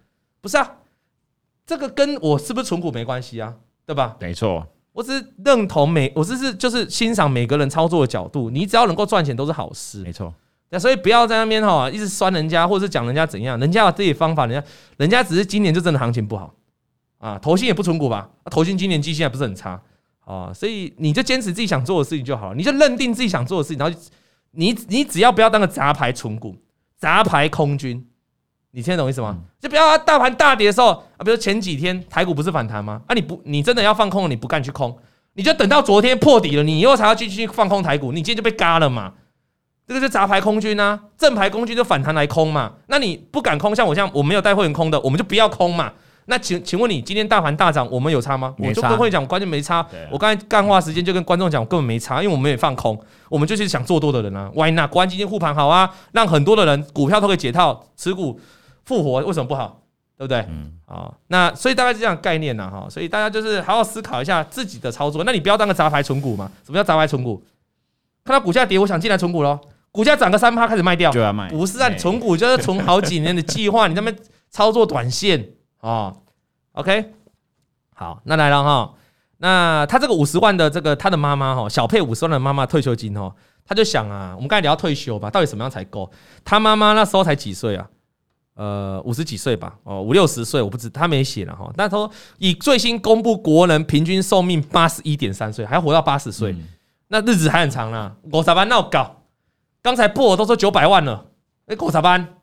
[0.41, 0.77] 不是啊，
[1.65, 3.53] 这个跟我是不是存股没关系啊，
[3.85, 4.15] 对吧？
[4.19, 8.49] 没错，我只是认同每，我只是就是欣赏每个人操作的角度。
[8.49, 10.33] 你只要能够赚钱都是好事，没错。
[10.69, 16.53] 那所以不要在那边哈，一直酸人家，或者是讲人家怎样，人家有自己方法，人家人家只是今年就真的行情不好
[17.19, 19.79] 啊，投信也不存股吧，投信今年基金还不是很差
[20.27, 23.99] 啊，所以你就坚持自己想做的事情就好了，你就认定自己想做的事情，然后
[24.51, 26.53] 你你只要不要当个杂牌存股、
[26.97, 28.05] 杂牌空军，
[28.71, 29.37] 你听得懂意思吗？
[29.61, 33.01] 就不要大盘大跌的时候啊，比如前几天台股不是反弹吗？
[33.07, 34.93] 啊，你不你真的要放空，你不敢去空，
[35.35, 39.13] 你就等到昨天破底了，你以后才要继续放空台股，你今天就被嘎了嘛。
[39.87, 42.73] 这个是杂牌空军啊，正牌空军就反弹来空嘛。
[42.87, 45.93] 那你不敢空，像我这样我没有带会员空的，我们就不要空嘛。
[46.29, 48.53] 那请请问你，今天大盘大涨，我们有差吗？
[48.57, 49.85] 我就跟会员讲，关键没差。
[50.11, 54.51] 我刚才干话时间就跟观众讲，我根本没差，因为我们也放空，我们就是想做多的人啊。
[54.53, 54.91] Why not？
[54.91, 58.39] 国安基金护盘好啊，让很多的人股票都可以解套，持股
[58.83, 59.81] 复活，为什么不好？
[60.17, 60.39] 对不对？
[60.49, 62.87] 嗯啊，那所以大概是这样概念呐哈。
[62.89, 65.23] 所以大家就是好好思考一下自己的操作。
[65.23, 66.51] 那你不要当个杂牌存股嘛？
[66.65, 67.41] 什么叫杂牌存股？
[68.25, 69.57] 看到股价跌，我想进来存股喽。
[69.91, 71.47] 股价涨个三趴开始卖掉，就要卖。
[71.49, 74.13] 不是啊，你存股就是存好几年的计划，你那边
[74.49, 75.43] 操作短线
[75.79, 76.13] 啊。
[76.73, 77.13] OK，
[77.95, 78.93] 好，那来了哈。
[79.37, 83.33] 那他这个五十万的这个他的妈妈哈，小佩五十万的妈妈退休金哦，
[83.65, 86.11] 他就想啊，我们刚才聊退休吧，到底什么样才够？
[86.43, 87.87] 他妈妈那时候才几岁啊？
[88.55, 91.71] 呃，五十几岁吧，哦，五六十岁，我不知他没写了哈。
[91.75, 92.09] 但他说
[92.39, 96.55] 以最新公布国人平均寿命八十一点三岁，还要活到八十岁，
[97.09, 98.15] 那日子还很长呢。
[98.31, 98.67] 我咋办？
[98.67, 99.17] 那我搞。
[99.83, 101.27] 刚才破我都说九百万了，
[101.67, 102.36] 哎，狗咋办？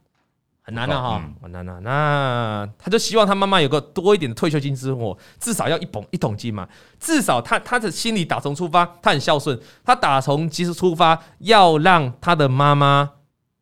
[0.66, 1.79] 很难了哈，很难了。
[1.83, 6.66] 那他就希望他妈妈有个多一点的退休金生活，至少要一捧一桶金嘛。
[6.98, 13.11] 至少他他的心里打从出发，他很孝顺，他打从其实出发要让他的妈妈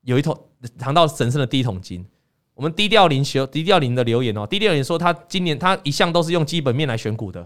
[0.03, 0.38] 有一桶
[0.79, 2.07] 尝到神圣的第一桶金。
[2.55, 7.45] 我们低调林学低调林的留言哦，低调林说他今年他一向都是用基本面来选股的，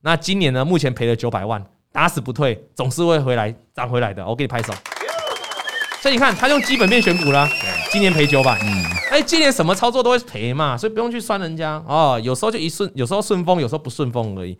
[0.00, 4.26] 那今年呢目前赔了九百万，打死不退，总是会回来涨回来的。
[4.26, 4.74] 我给你拍手。
[6.06, 7.48] 所以你看，他用基本面选股啦，
[7.90, 12.16] 今年赔九百，嗯，哎，今年什么操作都会赔嘛，所以不用去酸人家哦。
[12.22, 14.56] 有时候就一顺，有时候顺风，有时候不顺风而已。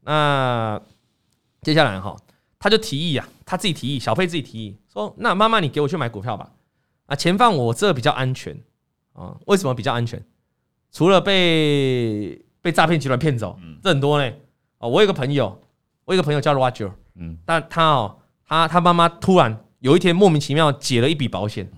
[0.00, 0.80] 那
[1.60, 2.16] 接下来哈，
[2.58, 6.48] 他就提议啊，他自己提议，小佩自己提议说：“那妈妈，你给我去买股票吧，
[7.04, 8.58] 啊，钱放我这比较安全
[9.12, 9.36] 啊。
[9.44, 10.24] 为什么比较安全？
[10.90, 14.32] 除了被被诈骗集团骗走，这很多呢。
[14.78, 15.60] 哦，我有个朋友，
[16.06, 19.54] 我有个朋友叫 Roger，嗯，但他哦，他他妈妈突然。
[19.80, 21.70] 有一天莫名其妙解了一笔保险，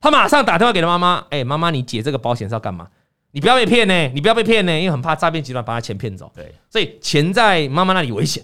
[0.00, 2.88] 他马上打电话给他妈妈：“哎，妈妈，你解这个保险是要干嘛？
[3.32, 6.32] 你不要被骗呢，你不要被骗呢，因为很怕诈骗集团把他钱骗走。
[6.34, 8.42] 对，所以钱在妈妈那里危险，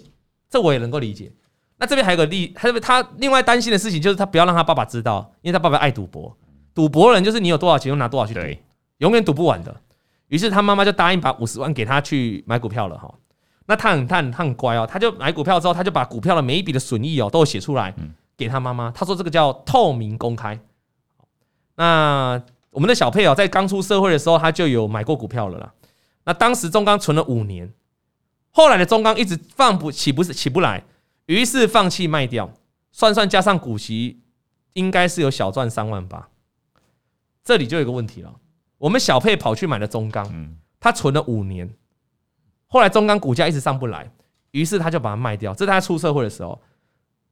[0.49, 1.31] 这我也能够理解。
[1.77, 6.37] 那这边还有个例，他他另外担心的事情就是他不要让他爸爸知道，因为他爸爸爱赌博，
[6.75, 8.39] 赌博人就是你有多少钱就拿多少去赌，
[8.99, 9.75] 永远赌不完的。
[10.27, 13.11] 于是他妈妈就答应把五十万给他去买股票了哈。
[13.65, 17.93] 那他很他很他很乖哦，他就买股票之后，他就把股票的每一笔的损益哦都写出来。
[18.35, 20.59] 给他妈妈，他说这个叫透明公开。
[21.75, 22.41] 那
[22.71, 25.73] 我们的小佩哦，在刚出社会的时候，他就有买过股票了啦。
[26.25, 27.73] 那当时中钢存了五年，
[28.51, 30.83] 后来的中钢一直放不起，不是起不来，
[31.25, 32.51] 于是放弃卖掉。
[32.91, 34.21] 算算加上股息，
[34.73, 36.29] 应该是有小赚三万八。
[37.43, 38.33] 这里就有个问题了，
[38.77, 41.73] 我们小佩跑去买了中钢，他存了五年，
[42.67, 44.11] 后来中钢股价一直上不来，
[44.51, 45.53] 于是他就把它卖掉。
[45.53, 46.61] 这是他出社会的时候。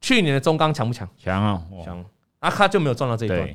[0.02, 1.08] 去年的中钢强不强？
[1.18, 2.04] 强啊，强！
[2.40, 3.48] 啊，他就没有赚到这一段。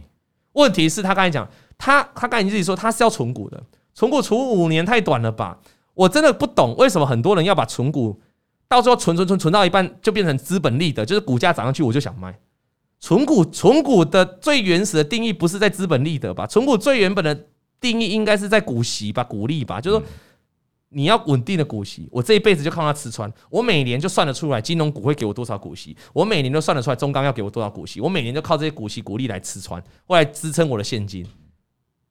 [0.53, 3.63] 问题是他刚才讲，他他刚才你自己说他是要存股的，
[3.95, 5.59] 存股存五年太短了吧？
[5.93, 8.21] 我真的不懂为什么很多人要把存股
[8.69, 12.39] 到最后存存存存到一半就变成资本利得，就是股价涨上去我就想卖。
[13.01, 16.47] 存股存股的最原始的定义不是在资本利得吧？
[16.47, 17.47] 存股最原本的
[17.81, 20.07] 定义应该是在股息吧、股利吧，就是说。
[20.91, 23.31] 你要稳定的股息，我这一辈子就靠它吃穿。
[23.51, 31.27] 我每年就算得出来，金融股会给我多少股息，我每年都算得出来，中钢要给我多少股息，我每年就靠这些股息股利来吃穿，或来支撑我的现金，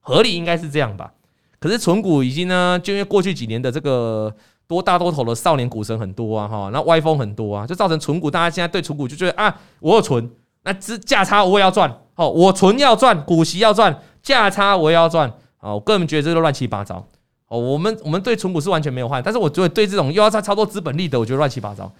[0.00, 1.12] 合理应该是这样吧？
[1.58, 4.32] 可是存股已经呢，就因为过去几年的这个
[4.68, 10.30] 多大多头的少年股神很多啊，哈，那歪风很多啊，就造成存股，大家现在对存股就觉得啊，我有存，
[10.64, 17.08] 那只价差我也要赚，好，我存要赚，股息要赚，价差我也要赚，啊，我个人觉得这个乱七八糟。
[17.48, 21.92] 哦，我们我们对存股是完全没有坏，但是我觉得对这种又要在操作资本利得，我觉得乱七八糟。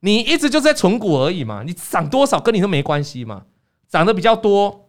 [0.00, 3.44] 你一直就是在存股而已嘛，你涨多少跟你都没关系嘛，
[3.88, 4.88] 涨得比较多。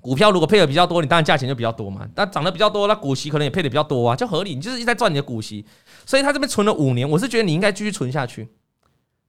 [0.00, 2.06] 股票如果配的比较多，你当然价钱就比较多嘛。
[2.14, 4.54] 但涨得比较多，那股息可能也配的比较多啊，就合理。
[4.54, 5.64] 你就是一直在赚你的股息，
[6.04, 8.48] 所以他这边存了五年，我是觉得你应该继续存下去。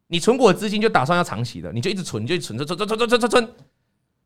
[0.08, 3.50] 你存股的资金就打算要长期的，你就一直存，你就存存存存存存存。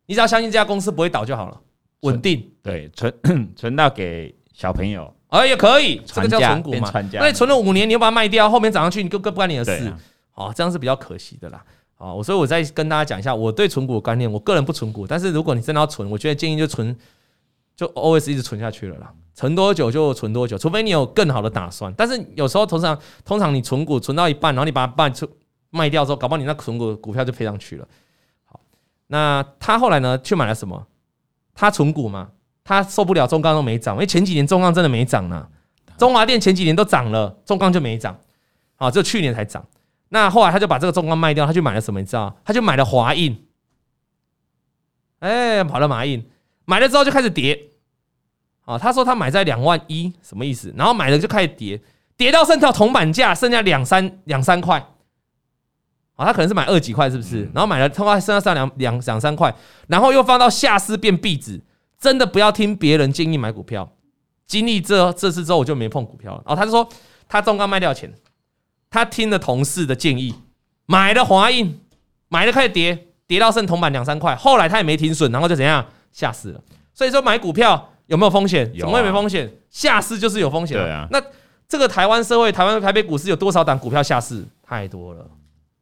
[0.07, 1.61] 你只要相信这家公司不会倒就好了，
[2.01, 2.51] 稳定。
[2.63, 3.13] 对，存
[3.55, 6.91] 存到给小朋友，哎也可以，这个叫存股嘛。
[7.13, 9.93] 那你存了五年，你又把它卖掉，后面涨上去，你更更不关你的事。
[10.33, 11.63] 哦，这样是比较可惜的啦。
[11.97, 14.31] 哦，我所以我再跟大家讲一下我对存股的观念。
[14.31, 16.95] 我个人不存股，但是如果你真的要存，我觉得建议就存，
[17.75, 19.13] 就 always 一直存下去了啦。
[19.35, 21.93] 存多久就存多久，除非你有更好的打算。
[21.95, 25.29] 但是有时候通常通常你存股存到一半，然后你把它办出
[25.69, 27.87] 卖掉之后，搞不好你那存股股票就赔上去了。
[28.45, 28.59] 好，
[29.07, 30.87] 那他后来呢去买了什么？
[31.53, 32.29] 他存股嘛，
[32.69, 35.47] 他受不了中钢都没涨，因为前几年中钢真的没涨呢。
[35.97, 38.15] 中华电前几年都涨了，中钢就没涨，
[38.75, 39.65] 啊，只有去年才涨。
[40.09, 41.99] 那后来他就把这个中钢卖掉，他去买了什么？
[41.99, 42.37] 你知道？
[42.45, 43.43] 他就买了华印，
[45.17, 46.23] 哎，跑了华印，
[46.65, 47.59] 买了之后就开始跌。
[48.65, 50.71] 啊，他说他买在两万一，什么意思？
[50.77, 51.81] 然后买了就开始跌，
[52.15, 54.77] 跌到剩下铜板价剩下两三两三块。
[56.17, 57.49] 啊，他可能是买二几块，是不是？
[57.51, 59.51] 然后买了，他说剩下剩两两两三块，
[59.87, 61.59] 然后又放到下市变壁纸。
[61.99, 63.91] 真的不要听别人建议买股票，
[64.47, 66.43] 经历这这次之后，我就没碰股票了。
[66.45, 66.87] 然后他就说
[67.27, 68.13] 他中钢卖掉钱。
[68.91, 70.33] 他听了同事的建议，
[70.87, 71.79] 买了华映，
[72.27, 74.35] 买了开始跌，跌到剩铜板两三块。
[74.35, 76.59] 后来他也没停损，然后就怎样下市了。
[76.91, 78.65] 所以说买股票有没有风险？
[78.79, 79.47] 怎么会没风险？
[79.69, 80.75] 下市就是有风险。
[80.75, 81.07] 对啊。
[81.11, 81.21] 那
[81.67, 84.43] 这个台湾社会，台湾台北股市有多少档股票下市？
[84.63, 85.23] 太多了，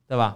[0.06, 0.36] 对吧？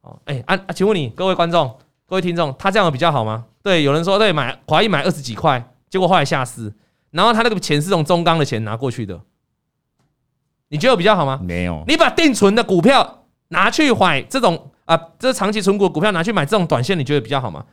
[0.00, 1.78] 哦，哎啊啊，请问你各位观众、
[2.10, 3.46] 各位听众，他这样比较好吗？
[3.62, 6.74] 对，有人说对，买华映买二十几块，结果后来下市，
[7.12, 9.20] 然后他那个钱是从中钢的钱拿过去的。
[10.70, 11.38] 你觉得比较好吗？
[11.40, 11.84] 没有。
[11.86, 17.64] 你把定存的股票拿去买这种啊，这是长期存股的股票拿去买这种短线，你觉得比较好吗？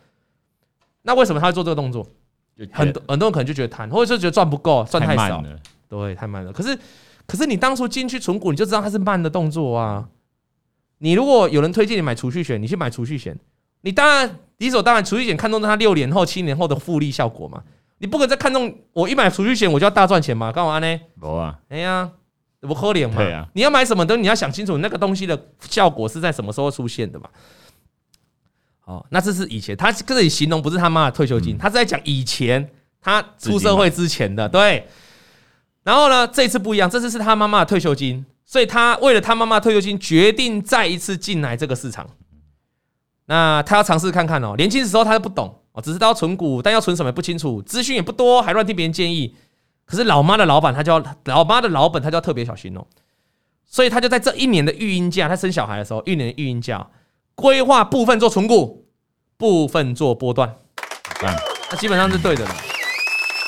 [1.01, 2.05] 那为什么他会做这个动作？
[2.71, 5.43] 很多很多人可能就觉得贪，或者是觉得赚不够，赚太少。
[5.89, 6.53] 对，太慢了。
[6.53, 6.77] 可是
[7.25, 10.07] 可是你当初进去存股，你就知道它是慢的动作啊。
[10.99, 13.35] 你如果有人推荐你买储蓄险，你去买储蓄险，
[13.81, 17.63] 你当然理所当然，储蓄险看中它六年后、七年后的复利效果嘛。
[17.99, 20.51] 你不可能再看中我一买储蓄险我就要大赚钱嘛？
[20.51, 20.99] 干嘛呢？
[21.19, 22.09] 不啊，哎呀。
[22.59, 23.15] 不可怜嘛？
[23.17, 27.29] 对啊，你要买什么东西，你要想清楚那个东西的效果是在什么时候出现的嘛？
[28.85, 32.67] 哦，那这是以前他这里形容不是他妈的退休金，他是在讲以前
[32.99, 34.49] 他出社会之前的。
[34.49, 34.87] 对，
[35.83, 42.09] 然后呢，这次不一样，这次是他妈妈的退休金，所以他为了他妈妈的退休金，决定再一次进来这个市场。
[43.27, 49.35] 那他要尝试看看哦，年轻的时候他都不懂哦，只知道存股，但要存什么也不清楚，资讯也不多，还乱听别人建议。
[49.85, 52.85] 可是老妈的老板，他就要老妈的老本，他就要特别小心哦。
[53.65, 56.89] 所以他就在这一年的育婴假，他生小孩的时候，一年的育婴假，
[57.35, 58.85] 规划部分做存股，
[59.37, 60.55] 部分做波段，
[61.69, 62.51] 那基本上是对的了。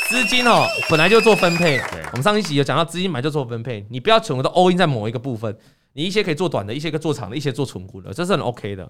[0.09, 1.79] 资金哦，本来就做分配。
[2.11, 5.55] 我们上一集有讲到，资金买就做分配，你不要全部都 all in 在某一个部分，
[5.93, 8.89] 你一些可以做短的，一些可以做长的，一些做存股的，这是很 OK 的。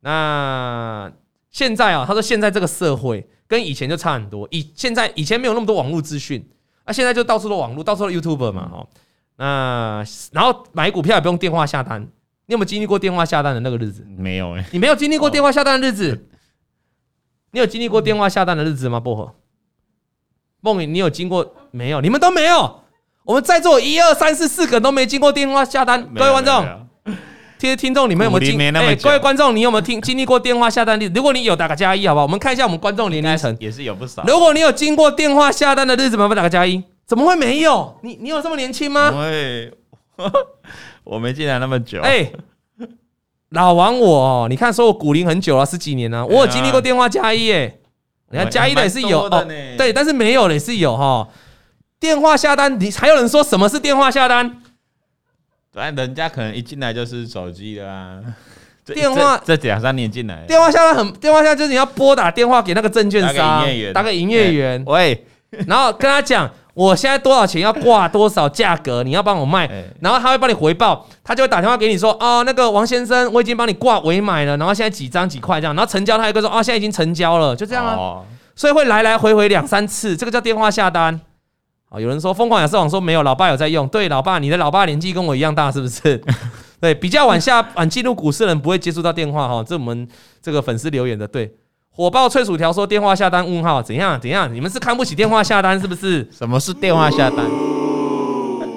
[0.00, 1.10] 那
[1.50, 6.48] 现在啊，他说现在这个社会跟以前就差很多，以现在以前没有那么多网络资讯。
[6.86, 8.88] 那、啊、现在就到处都网络，到处都 YouTuber 嘛，哦，
[9.36, 12.00] 那然后买股票也不用电话下单，
[12.46, 14.04] 你有没有经历过电话下单的那个日子？
[14.16, 16.26] 没有哎，你没有经历过电话下单的日子？
[17.52, 18.98] 你有经历过电话下单的日子吗？
[18.98, 19.34] 薄荷，
[20.62, 22.00] 梦影，你有经过没有？
[22.00, 22.80] 你们都没有，
[23.24, 26.88] 我们在座一二三四四个都没经过电话下单，各位观众。
[27.60, 28.58] 其实听众，你们有没有经？
[28.74, 31.06] 哎，各位观众，你有没有听 经历过电话下单的？
[31.14, 32.24] 如果你有，打个加一，好不好？
[32.24, 34.24] 我们看一下我们观众年龄层，也是有不少。
[34.26, 36.82] 如果你有经过电话下单的日子，麻烦打个加一。
[37.06, 37.98] 怎么会没有？
[38.02, 39.12] 你你有这么年轻吗？
[39.14, 39.70] 喂，
[41.04, 42.00] 我没进来那么久。
[42.00, 42.32] 哎，
[43.50, 47.52] 老王，我你看，说我古龄很久了，十几年了，我有经历过电话加一。
[47.52, 47.74] 哎，
[48.30, 49.46] 你看加一的也是有哦，
[49.76, 51.28] 对，但是没有的也是有哈。
[51.98, 54.59] 电话下单，你还有人说什么是电话下单？
[55.72, 58.18] 对，人家可能一进来就是手机的啊，
[58.84, 65.26] 电话这两三年进来，电话下单很，电话下单就是你要拨打电话给那个证券商，打给营业员，喂，
[65.66, 78.22] 然后跟他讲我现在多少钱要挂多少价格，你要帮我卖，然后他会帮你回报，他就会打电话给你说，哦，那个王先生，我已经帮你挂尾买了，然后现在几张几块这样，然后成交他一个说，哦，现在已经成交了，就这样啊，
[78.56, 81.20] 所以会来来回回两三次，这个叫电话下单。
[81.90, 83.86] 啊，有人说疯狂亚瑟王说没有，老爸有在用。
[83.88, 86.22] 对，老爸，你的老爸年纪跟我一样大，是不是？
[86.80, 89.62] 对，比较晚下晚进入股市的人不会接触到电话哈。
[89.62, 90.08] 这我们
[90.40, 91.52] 这个粉丝留言的，对。
[91.92, 94.50] 火爆脆薯条说电话下单问号怎样怎样？
[94.54, 96.26] 你们是看不起电话下单是不是？
[96.32, 97.44] 什么是电话下单？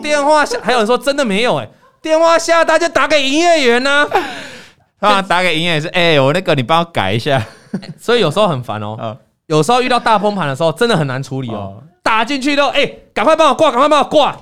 [0.02, 1.72] 电话下还有人说真的没有哎、欸，
[2.02, 4.06] 电话下单就打给营业员呢、
[5.00, 5.22] 啊。
[5.22, 7.42] 打给营业员是哎、欸，我那个你帮我改一下。
[7.98, 9.18] 所以有时候很烦哦、喔。
[9.46, 11.84] 有时候遇到大崩盘的时候，真的很难处理哦、喔。
[12.04, 14.38] 打进去都哎，赶快帮我挂，赶快帮我挂。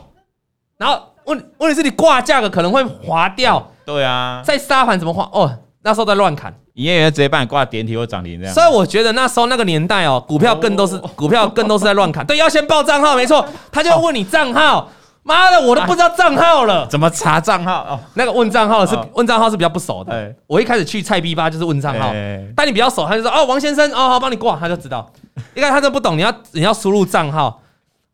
[0.78, 3.71] 然后问问题是你挂价格可能会滑掉。
[3.86, 4.41] 对啊。
[4.43, 5.30] 在沙盘怎么滑？
[5.32, 5.50] 哦，
[5.84, 6.54] 那时候在乱砍。
[6.74, 12.26] 营业员直接帮你挂点体或涨停这样，所以我觉得那时候那个年代哦，股票更都是股票更都是在乱砍。
[12.26, 14.89] 对，要先报账号，没错，他就要问你账号。
[15.23, 17.84] 妈的，我都不知道账号了，怎么查账号？
[17.84, 20.36] 哦，那个问账号是问账号是比较不熟的。
[20.47, 22.12] 我一开始去菜逼吧就是问账号，
[22.55, 25.12] 但你比较熟，他就说哦，王先生，哦好，帮你挂，他就知道。
[25.55, 27.62] 一开始他就不懂，你要你要输入账号，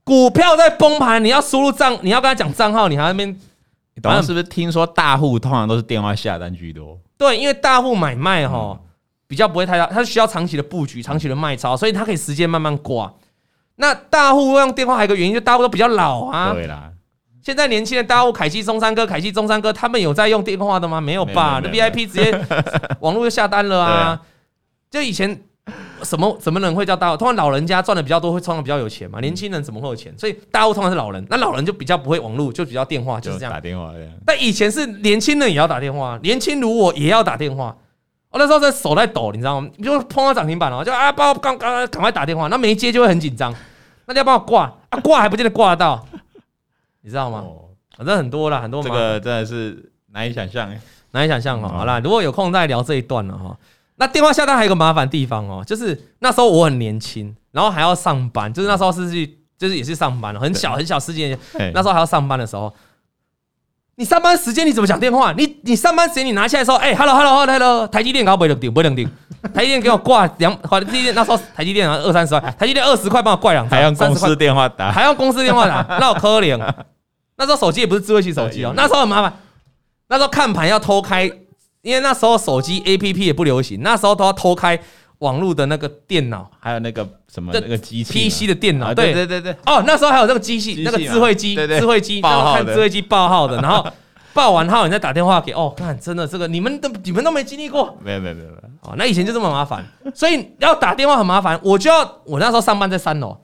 [0.03, 3.39] 股票在崩盘，你要输入账，你要跟他讲账号，你还在那边。
[3.95, 4.43] 你懂是不是？
[4.43, 6.95] 听说大户通常都是电话下单居多。
[7.17, 8.77] 对，因为大户买卖哈
[9.27, 13.11] 比较不会太大，他需要长期的布局、长期的卖超，所以他可以时间慢慢挂。
[13.77, 16.53] 那大户用电话还有一个原因，就大户都比较老啊。
[16.53, 16.91] 对啦，
[17.47, 20.99] 现在年轻的大户，凯西、中山哥、凯西、中山哥，他们有在用电话的吗？
[20.99, 21.61] 没有吧？
[21.63, 22.37] 那 VIP 直接
[22.99, 24.21] 网络就下单了啊。
[24.91, 25.29] 就以前
[26.03, 27.15] 什么什么人会叫大户？
[27.15, 29.21] 通常老人家赚的比较多，会通常比较有钱嘛。
[29.21, 30.13] 年轻人怎么会有钱？
[30.17, 33.93] 所以大户通常是老人，那老人就比较不会网络，就比较电话，就是这样打电话。
[34.25, 37.73] 但以前是年轻人也要打电话，年轻如我也要打电话。
[38.29, 39.69] 我那时候在手在抖，你知道吗？
[39.81, 43.55] 就碰到涨停板了，就啊，帮我刚刚赶快打电话，那没接就会很紧张。
[44.09, 46.06] 那你要帮我挂啊，挂还不见得挂得到，
[47.01, 47.43] 你知道吗？
[47.97, 48.83] 反正很多了，很多。
[48.83, 50.71] 这个真的是难以想象，
[51.11, 51.67] 难以想象哈。
[51.69, 53.57] 好啦，如果有空再聊这一段了哈。
[53.95, 61.37] 那电话下单还有个麻烦地方哦，就是那时候我很年轻，然后还要上班，就是那时候是去，就是也是上班了，很小很小时间，
[61.73, 62.71] 那时候还要上班的时候。
[63.95, 65.33] 你上班时间你怎么讲电话？
[65.33, 69.09] 你你上班时间你拿起来说，哎，hello hello hello，台积电搞不能顶，不能顶。
[69.53, 76.57] 台积电给我挂两，台积电那时候台积电二三十块，台积电二十块帮我挂两台，还用公司电话打，还用公司电话打， 那我可怜。
[77.37, 79.31] 那时候手机也不是智慧型手机哦，那时候很麻烦。
[80.09, 81.25] 那时候看盘要偷开，
[81.81, 84.79] 因为那时候手机 APP 也不流行，那时候都要偷开
[85.19, 89.13] 网络的那个电脑，还有那个什么那个机器 PC 的电脑，对。
[89.13, 89.51] 对对对。
[89.65, 93.85] 哦，那时候还有那个机器，那个智慧机，智慧机，然后看智慧机报号的，然后
[94.33, 98.49] 报完号你再打电话给哦，看真的这个你们都你们都没经历过，没有没有没有
[98.87, 103.37] 哦，那以前就这么麻烦，所以要打电话很麻烦，我就要我那时候上班在三楼，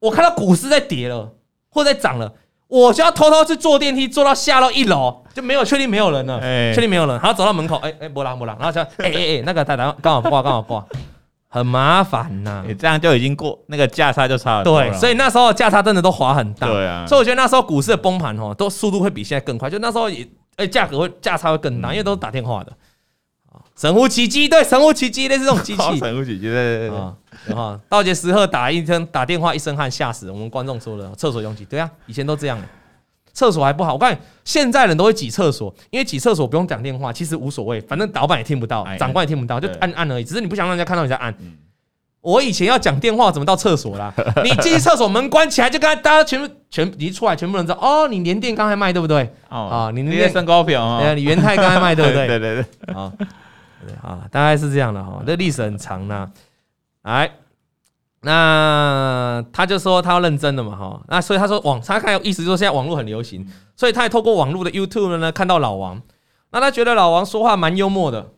[0.00, 1.32] 我看到股市在跌了
[1.70, 2.32] 或者在涨了。
[2.68, 6.40] 我就要偷偷去坐电梯，坐到下到一楼，就没有确定没有人了，
[6.74, 10.84] 确定没有人，然后走到门口，哎哎，波浪波浪，然后就哎哎哎，那个太太刚好挂，刚好挂，
[11.48, 12.64] 很麻烦呐。
[12.66, 14.64] 你这样就已经过那个价差就差了。
[14.64, 16.66] 对，所以那时候价差真的都滑很大。
[16.66, 17.06] 对啊。
[17.06, 19.70] 所以我觉得那时候股市的崩盘哦，都速度会比现在更快。
[19.70, 22.72] 就那时候也，哎，价格会价差会更大，因为都是打电话的。
[23.76, 25.82] 神乎其技，对，神乎其技，类似这种机器。
[25.98, 26.98] 神乎其技，对对对。
[27.46, 32.58] 然后道杰时刻打一声打电话一身汗吓死我们观众说了厕所拥挤，对啊，以前都这样。
[33.34, 40.24] 厕所还不好，我告诉你，现在人都会挤厕所，因为挤厕所不用讲电话，其实无所谓，反正老板也听不到，长官也听不到，就按按而已。
[40.24, 41.34] 只是你不想让人家看到你在按。
[42.22, 44.12] 我以前要讲电话，怎么到厕所啦？
[44.42, 49.30] 你进厕所门关起来，就跟大家全部全一出来，全部人知道哦，你联电刚才卖对不对？
[49.48, 52.26] 啊，你那升高票啊，你元泰刚才卖对不对？
[52.26, 53.12] 对对对，啊，
[54.02, 56.30] 啊，大概是这样的哈，这历史很长呢，
[57.02, 57.30] 来。
[58.22, 63.46] 那他就说他要认真的嘛哈，那所以他说网他看意思就是现在网络很流行，
[63.76, 66.02] 所以他也透过网络的 YouTube 呢看到老王，
[66.50, 68.30] 那他觉得老王说话蛮幽默的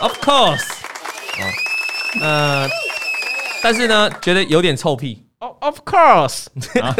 [0.00, 0.70] ，Of course，
[1.40, 1.42] 啊，
[2.20, 2.68] 呃，
[3.64, 6.46] 但是呢觉得有点臭屁，Of course，
[6.78, 6.94] 哎，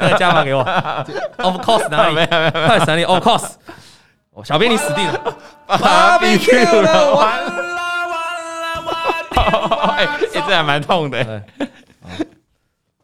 [0.00, 0.62] 那个加码给我，
[1.38, 2.14] Of course 哪里？
[2.66, 3.52] 快闪你 Of course，
[4.42, 7.16] 小编你死定了，Barbecue 了。
[9.92, 11.42] 哎，这还蛮痛的，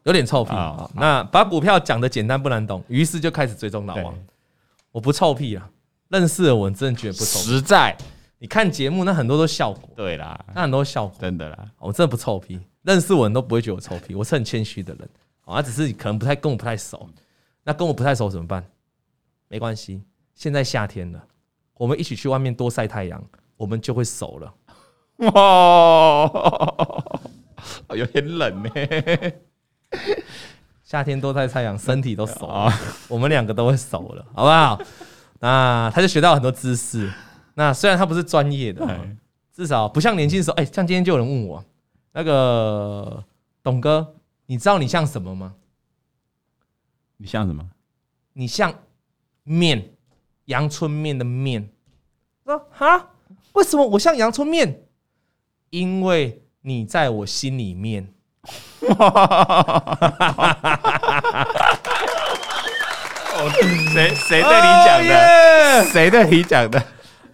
[0.02, 0.50] 有点臭屁。
[0.94, 4.14] 那把股票讲的简单不难懂，于是就开始追踪老王。
[4.90, 5.68] 我不臭屁啊，
[6.09, 7.38] 认识的我真的觉得不臭。
[7.38, 7.96] 实在，
[8.38, 9.88] 你看节目那很多都效果。
[9.94, 11.59] 对啦，那很多效果，真的啦。
[11.78, 14.14] 我真的不臭屁，认识我人都不会觉得我臭屁。
[14.14, 15.09] 我是很谦虚的人，
[15.44, 17.09] 啊，只是可能不太跟我不太熟。
[17.62, 18.64] 那跟我不太熟怎么办？
[19.48, 20.02] 没关系，
[20.34, 21.22] 现在夏天了，
[21.80, 23.24] 我们一起去外面多晒太阳，
[23.56, 24.54] 我们就会熟了。
[25.32, 26.30] 哇，
[27.96, 28.70] 有点冷呢。
[30.84, 32.70] 夏天多晒太阳，身体都熟了。
[33.08, 34.78] 我们两个都会熟了，好不好？
[35.38, 37.10] 那他就学到很多知识。
[37.54, 38.86] 那虽然他不是专业的，
[39.50, 40.56] 至少不像年轻的时候。
[40.56, 41.64] 哎，像今天就有人问我，
[42.12, 43.24] 那个
[43.62, 45.54] 董哥，你知道你像什么吗？
[47.16, 47.66] 你像什么？
[48.34, 48.70] 你像
[49.44, 49.94] 面，
[50.51, 51.70] 阳春面的面。
[52.44, 53.07] 说哈，
[53.53, 54.82] 为什么我像阳春面？
[55.70, 58.12] 因为你在我心里面。
[63.92, 65.84] 谁谁对你讲的？
[65.84, 66.82] 谁对你讲的？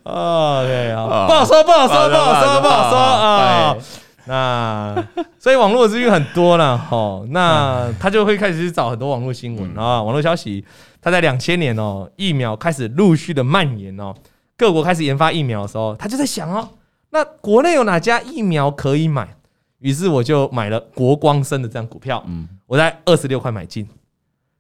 [0.03, 3.77] 哦，对啊，不好说，不好说，不好说，不好说啊。
[4.29, 5.05] 那
[5.39, 10.65] 所以网络的资讯很多了，哦，那他就会开始去找很多网络新闻啊，网络消息。
[11.07, 14.13] 他在两千年哦，疫苗开始陆续的蔓延哦，
[14.57, 16.69] 各国开始研发疫苗的时候，他就在想哦，
[17.11, 19.37] 那国内有哪家疫苗可以买？
[19.79, 23.89] 于是我就买了国光生的这张股票，嗯，我在二十六块买进。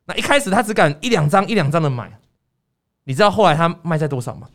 [0.05, 2.17] 那一开始他只敢一两张一两张的买，
[3.03, 4.47] 你知道后来他卖在多少吗？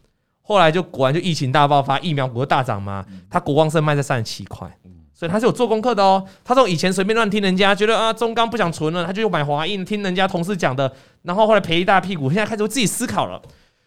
[0.42, 3.06] 后来就果然就疫情大爆发，疫苗股大涨嘛。
[3.30, 4.74] 他国光生卖在三十七块，
[5.22, 6.26] 所以他是有做功课的哦。
[6.44, 10.92] 他从以前随便乱听人家，觉得啊中钢不想存了，他就又买华映，听人家同事讲的，
[11.22, 13.40] 然后后来赔一大屁股，现在开始自己思考了。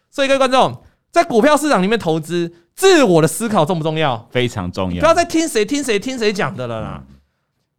[0.09, 0.81] 所以各位观众，
[1.11, 4.25] 在股票市场里面投资，自我的思考重不重要？
[4.31, 5.01] 非常重要。
[5.01, 7.03] 不要再听谁听谁听谁讲的了啦。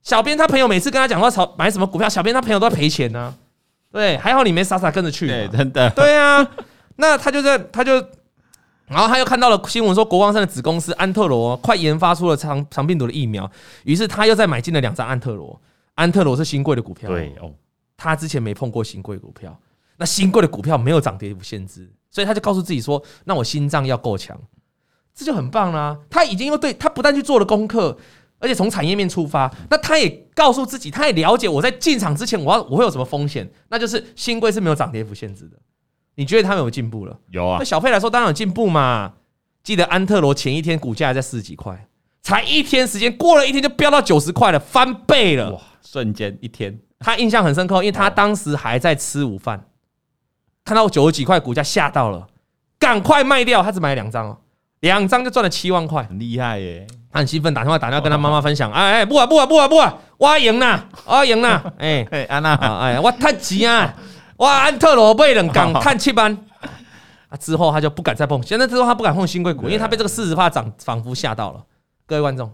[0.02, 3.34] 小编他朋友每次跟他讲话炒买什么股票，小编他朋友都要赔钱呢。
[3.90, 5.26] 对，还好你没傻傻跟着去。
[5.26, 5.88] 对，真的。
[5.92, 6.46] 对啊，
[6.96, 8.04] 那他就在，他就，
[8.86, 13.50] 然后他又看到了新闻说，国光生的子公司安特罗快研发出了长长病毒的疫苗，
[13.84, 15.60] 于是他又再买进了两张安特罗。
[15.94, 17.52] 安特罗是新贵的股票，对哦，
[17.96, 19.58] 他之前没碰过新贵股票，
[19.96, 24.38] 那新贵的股票没有涨跌幅限制，所以他就告诉自己说，那我心脏要够强，
[25.14, 25.98] 这就很棒啦。
[26.08, 27.96] 他已经又对他不但去做了功课。
[28.38, 33.50] 而且从产业面出发，那他也告诉自己，他也了解我在进场之前，我要我会有什么风险？
[33.70, 35.56] 那就是新贵是没有涨跌幅限制的。
[36.16, 37.16] 你觉得他们有进步了？
[37.30, 37.58] 有啊。
[37.60, 39.12] 那小费来说，当然有进步嘛。
[39.62, 41.88] 记得安特罗前一天股价还在四十几块，
[42.22, 45.52] 才一天时间，过了一天就飙到九十块了，翻倍了。
[45.52, 45.60] 哇！
[45.82, 49.68] 瞬间一天，他印象很深刻，因为他当时还在吃午饭，
[50.64, 52.26] 看到九十几块股价吓到了，
[52.78, 53.62] 赶快卖掉。
[53.62, 54.38] 他只买了两张哦，
[54.80, 56.86] 两张就赚了七万块，很厉害耶。
[57.10, 63.94] 他很兴奋，打电话打电话跟他妈妈分享，哎哎，不啊不啊不啊不啊，我赢了，我赢了， 哎哎安娜，哎我太急啊，
[64.36, 66.36] 我安特罗贝冷港 看七班，
[67.28, 71.62] 啊之后他就不敢再碰，现在之后他不敢碰新贵股，因为他被这个四十趴涨仿佛吓到了。
[72.06, 72.50] 各位观众，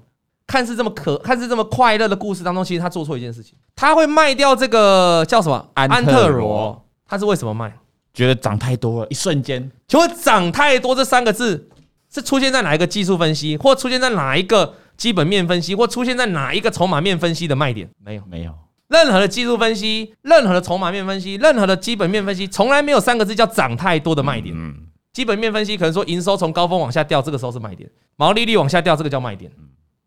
[0.46, 7.72] 看似这么可，看似这么快乐的故事当中，其实他做错一件事情，他会卖掉这个叫什么安特罗，他是为什么卖？
[8.14, 11.68] 觉得涨太多了，一瞬间，请问涨太多这三个字？
[12.14, 17.88] 是出现在哪一个技术分析，或出现在哪一个基本面分析，或出现在哪一个筹码面分析的卖点？
[18.04, 18.52] 没有，没有。
[18.92, 24.54] 任何的技术分析，任何的筹码面分析，任何的基本面分析，从来没有三个字叫涨太多的卖点。
[24.54, 24.74] 嗯，
[25.14, 29.50] 基本面分析可能说营收从高峰往下掉，这个时候是卖点；毛利率往下掉，这个叫卖点。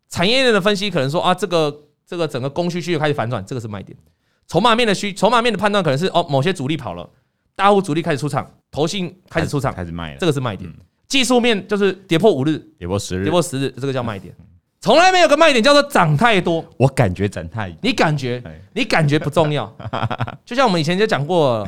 [0.08, 1.76] 产业链的分析可能说啊，这个
[2.06, 3.98] 这个整个供需需求开始反转，这个是卖点。
[4.46, 7.10] 筹码面的需，筹码面的判断可能是哦，某些主力跑了，
[7.56, 10.72] 大户主力开始出场，投信开始出场，开始卖了，这个是卖点。
[11.08, 14.32] 技术面就是跌破五日，跌破十日，跌破十日，这个叫卖点。
[14.80, 16.64] 从来没有个卖点叫做涨太多。
[16.76, 19.70] 我感觉涨太，你感觉，你感觉不重要。
[20.44, 21.66] 就像我们以前就讲过，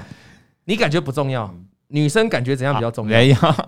[0.65, 1.53] 你感觉不重要，
[1.89, 3.21] 女生感觉怎样比较重要？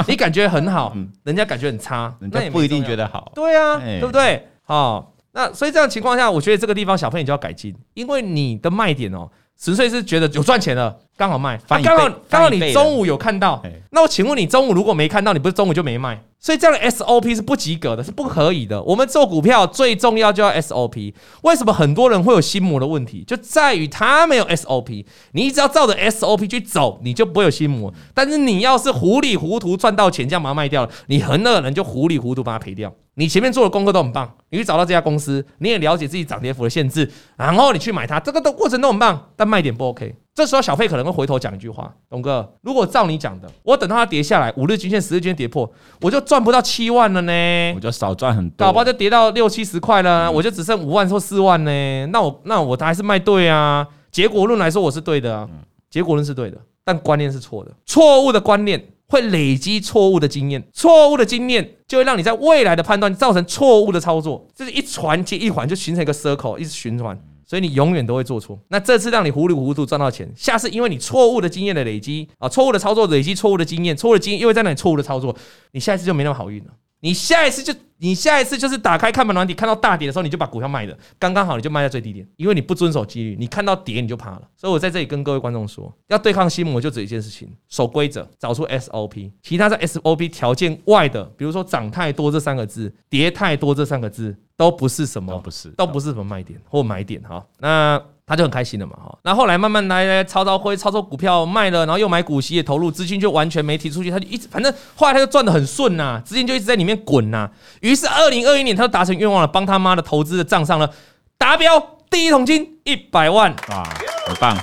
[0.06, 3.32] 你感觉很好，人家感觉很差，那也不一定觉得好。
[3.34, 4.46] 对啊，对不对？
[4.62, 9.28] 好，那所以这样情况下，我觉得这个地方小朋友就要改进，因为你的卖点哦。
[9.62, 11.60] 纯粹是觉得有赚钱了，刚好卖。
[11.68, 16.18] 刚好刚好你中午有看到，那我请问你中午如果没看到，你不是中午就没卖？
[16.40, 18.82] 所以这样的 SOP 是不及格的，是不可以的。
[18.82, 21.12] 我们做股票最重要就要 SOP。
[21.42, 23.22] 为什么很多人会有心魔的问题？
[23.26, 25.04] 就在于他没有 SOP。
[25.32, 27.92] 你只要照着 SOP 去走，你就不会有心魔。
[28.14, 32.90] 但是你要是糊里糊涂赚到钱，这样把它卖掉了，你很可能就糊里糊涂把它赔掉。
[33.14, 40.14] 你前面做的功课都很棒，你去找到这家公司，你也了解自己涨跌幅的限制，然后你去买它，这个的过程都很棒，但卖点不 OK。
[40.40, 45.70] 这时候小费可能会回头讲一句话：“董哥，如果照你讲的，我等到它跌下来，五日均线、十日均线跌破，
[46.00, 52.06] 我就赚不到七万了呢，我就少赚很多，搞不好就跌到六七十块了，我就只剩五万或四万呢。
[52.06, 53.86] 那我那我还是卖对啊。
[54.10, 55.46] 结果论来说，我是对的啊，
[55.90, 67.20] 结果论是对的，但观念是错的，错误的观念。”会累积错误的经验，错误的经验就会让你在未来的判断造成错误的操作，这是一环接一环，就形成一个 circle，一直循环，
[67.50, 68.56] 所以你永远都会做错。
[68.68, 75.36] 那这次让你糊里糊涂赚到钱，下次因为你错误的经验的累积啊，错误的操作累积错误的经验，错误的经验又会在那里错误的操作，
[75.72, 76.70] 你下次就没那么好运了。
[77.00, 84.42] 你下一次就，你下一次就是打开看盘软体，看到大跌的时候，你就把股票卖了，刚刚好你就卖在最低点，因为你不遵守纪律，你看到跌你就怕了。
[84.56, 89.30] 所以我在这里跟各位观众说，要对抗心魔，就只一件事情：守规则，找出 SOP。
[89.42, 97.44] 其他在 SOP 条件外的，比如说涨太多这三个字，跌太多这三个字，都不是什么，都不是，都不是什么卖点或买点哈。
[97.58, 98.02] 那。
[98.30, 99.18] 他就很开心了嘛，哈。
[99.24, 107.50] 那后来慢慢来来抄抄灰，操作股票卖了，然后又买股息也投入，资金就完全没提出去，他就一直反正后来他就赚的很顺呐，资金就一直在里面滚呐。
[107.80, 110.88] 于是二零二一年他就达成愿望了，帮他妈的投资的账上了
[111.36, 113.82] 达标第一桶金一百万，哇，
[114.28, 114.56] 很棒。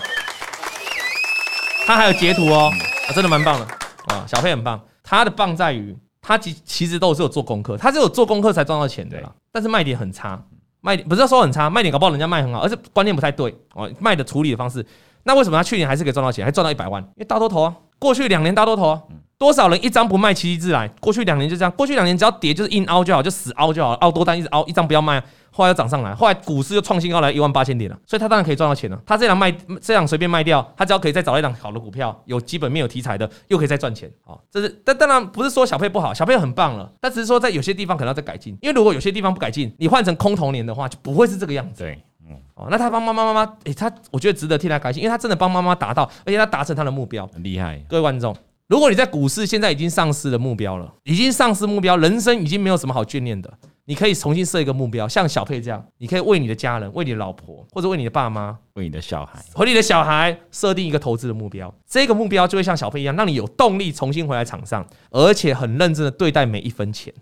[1.85, 2.71] 他还有截图哦，
[3.09, 3.67] 啊，真的蛮棒的
[4.15, 4.79] 啊，小佩很棒。
[5.03, 10.41] 他的棒在于他其其实都是有做功课，他是有做功课才赚到钱的啦，但是卖点很差。
[10.81, 13.89] 卖点不是说很差，卖点搞不好人家卖很好，而且观念不太对哦。
[13.99, 14.85] 卖的处理的方式，
[15.23, 17.01] 那为什么他去年还是可以赚到钱，还赚到一百万？
[17.01, 19.01] 因为大多头啊，过去两年大多头啊，
[19.37, 20.87] 多少人一张不卖，奇迹自来。
[20.99, 25.21] 过去两年就这样，过去两年只要跌就是硬凹就好，就死凹就好，凹多单一直凹，一张不要卖。
[25.57, 29.01] 后来又涨上来，后来股市又创新高来一万八千点了，所以他当然可以赚到钱了。
[29.07, 29.51] 他这样卖，
[29.81, 34.07] 这样随便卖掉，他只要可以再找一档好的股票，有基本面、有题材的，又可以再赚钱。
[34.23, 38.55] 好，这是但当然不是说小佩不好，小佩很棒了，但只是说在有些地方可能要再改进。
[38.61, 41.81] 因为如果有些地方不改进，你换成空头年的话，就不会是这个样子。
[41.81, 41.99] 对，
[42.29, 47.83] 嗯，哦，那他帮妈妈妈妈，诶，他我觉得值得替他开心，因为他真的帮妈妈达到，而且他达成他的目标，很厉害。
[47.89, 48.35] 各位观众，
[48.67, 53.51] 如果你在股市现在已经丧失了目标了，已经丧失目标，人生已经没有什么好眷恋的。
[53.89, 61.73] 你可以重新设一个目标，像小佩这样，你可以为你的家人、为你的老婆，或者为你的爸妈、为你的小孩、和你的小孩设定一个投资的目标。
[61.87, 67.13] 这个目标就会像小佩一样，让你有动力重新回来场上，而且很认真的对待每一分钱，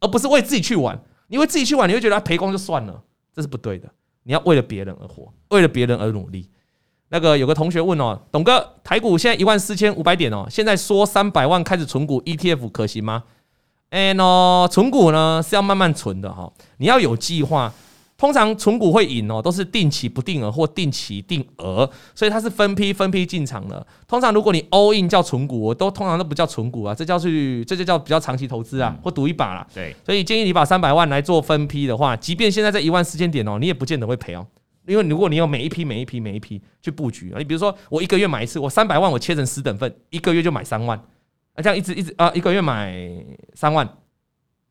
[0.00, 1.02] 而不是为自己去玩。
[1.28, 3.02] 你为自己去玩，你会觉得赔光就算了，
[3.34, 3.88] 这是不对的。
[4.24, 6.50] 你要为了别人而活，为了别人而努力。
[7.08, 13.24] 那个有个同学问哦，董哥，台股现在一万四千五百点哦，现在说三百万开始存股 ETF 可行吗？
[13.94, 17.72] 哎喏，存股呢是要慢慢存的哈，你要有计划。
[18.16, 23.86] 通常存股会赢哦，都是定期不定额或定期定额，所以它是分批分批进场的。
[24.08, 29.64] 通常如果你 all in 叫存股，都通常都不叫存股啊，这叫去这就叫比较长期投资啊，或赌一把啦。
[29.72, 34.44] 对，所以建议你把三百万来做分批的话，即便现在在一万四千点哦，你也不见得会赔哦，
[34.88, 41.00] 因为如果你有每一批每一批每一批去布局啊，你比如说我一个月买一次，我三百万我切成十等份，一个月就买三万。
[41.54, 42.94] 啊，这样一直一直啊，一个月买
[43.54, 43.88] 三万，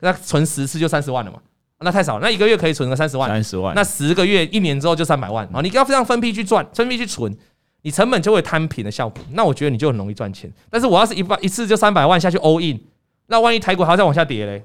[0.00, 1.38] 那存十次就三十万了嘛？
[1.80, 5.60] 那太少，那一个月可以存个三十万，三十万，那十个月一年之后就三百万啊！
[5.60, 7.36] 你要这样分批去赚，分批去存，
[7.82, 9.22] 你成本就会摊平的效果。
[9.32, 10.50] 那我觉得你就很容易赚钱。
[10.70, 12.80] 但是我要是一把一次就三百万下去 all in，
[13.26, 14.64] 那万一台股还要再往下跌嘞？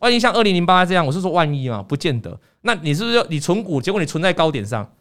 [0.00, 2.40] 万一像二零零八这样，我是说万一嘛，不见得。
[2.62, 4.92] 那你是不是你存股，结果你存在高点上？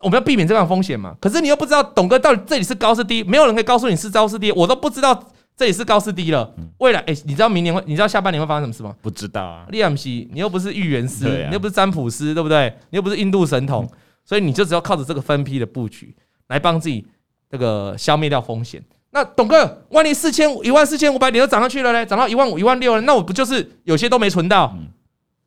[0.00, 1.14] 我们要避免这样风险嘛？
[1.20, 6.54] 可是你又不知道董哥到底这里是高是低，没有人可以告诉你是高是低，我都不知道这里是高是低了。
[6.78, 8.94] 未来，哎，你知道明年会，你知道下半年会发生什么事吗？
[9.02, 9.66] 不知道啊。
[9.70, 12.72] 利亚姆西，你又不是预言师，你又不是占卜师，对不对？
[12.90, 13.88] 你又不是印度神童，
[14.24, 16.14] 所以你就只要靠着这个分批的布局
[16.46, 17.04] 来帮自己
[17.50, 18.80] 这个消灭掉风险。
[19.10, 24.76] 那董哥，万一四千一万四千五百点都涨上去了嘞，涨到一万五、一万六了，那我不就是有些都没存到？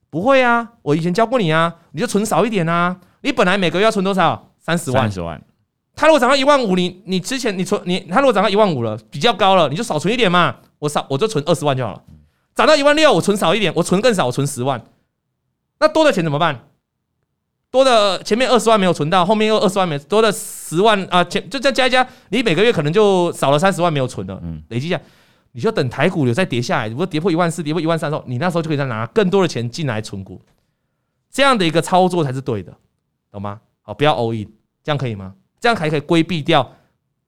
[0.09, 2.97] 不会啊，我以前教过你啊，你就存少一点啊。
[3.21, 4.51] 你本来每个月要存多少？
[4.59, 5.03] 三十万。
[5.03, 5.41] 三十万。
[5.95, 10.55] 他如果涨到一万五，你你之前你存你他如果涨到一万五了，比较高了，你就少存一点嘛。
[10.79, 12.03] 我少我就存二十万就好了。
[12.55, 14.83] 涨到一万六，我存少一点，我存更少，我存十万。
[15.79, 16.67] 那多的钱怎么办？
[17.69, 24.39] 多的前面二十万没有存到，后面又二十万没多的十万啊，前就再加一加，你每个月可能就少了三十万没有存了。
[24.43, 24.99] 嗯，累积一下，
[25.51, 30.41] 你就等台股有再跌下来，如果跌破一万四，跌破一万三的时候，你那时候就可以再拿更多的钱进来存股。
[31.31, 32.75] 这样的一个操作才是对的，
[33.31, 33.59] 懂吗？
[33.81, 34.51] 好，不要 all in，
[34.83, 35.33] 这样可以吗？
[35.59, 36.71] 这样还可以规避掉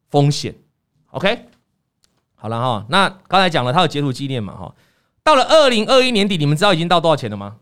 [0.09, 0.53] 风险。
[1.11, 1.47] OK，
[2.35, 4.73] 好了哈，那刚才讲了，他有截图纪念嘛哈。
[5.23, 7.57] 到了二零二一年底，你们知道已经到多少钱了吗？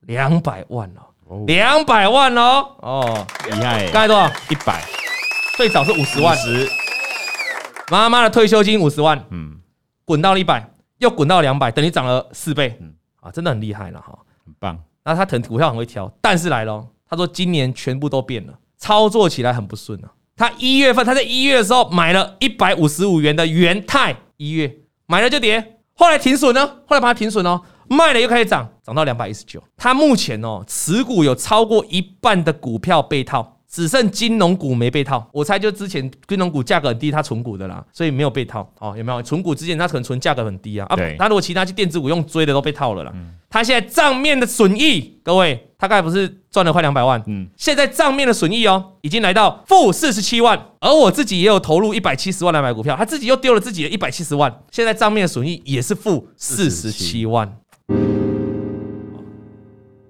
[0.00, 1.06] 两百万了，
[1.46, 2.42] 两百万了
[2.78, 3.84] 哦，厉害！
[3.92, 4.26] 刚才多少？
[4.48, 4.82] 一百，
[5.56, 6.68] 最早是五十万，十。
[7.90, 9.60] 妈妈的退休金五十万，嗯，
[10.04, 10.68] 滚到了一百，
[10.98, 14.82] 又滚到两百，等于涨了四倍，嗯啊，真的很厉害了哈，很棒。
[15.04, 20.12] 那他腾股票很会挑，但是来了，他说今年全部都变了，操作起来很不顺啊。
[20.36, 24.72] 他一月份他在一月的时候买了一百五十五元的元泰，一月
[25.06, 29.62] 买了就跌，后来停损呢，后来把它停损哦，卖了又开始涨，涨到两百一十九。
[29.76, 33.59] 他目前哦持股有超过一半的股票被套。
[33.70, 38.68] 只剩金融股没被套，我猜就之前金融股价格很低，它存股的啦，所以没有被套。
[38.80, 40.86] 哦，有没有存股之前它可能存价格很低啊？
[40.90, 43.14] 啊，那如果其他去电子股用追的都被套了啦。
[43.48, 47.22] 他现在账面的损益，各位，他刚才不是赚了快两百万？
[47.26, 57.56] 嗯，现在账面的损益哦，已经来到负四十七万，而我自己也有投入一百七十万来买股票，他自己又丢了自己的一百七十万，现在账面的损益也是负四十七万。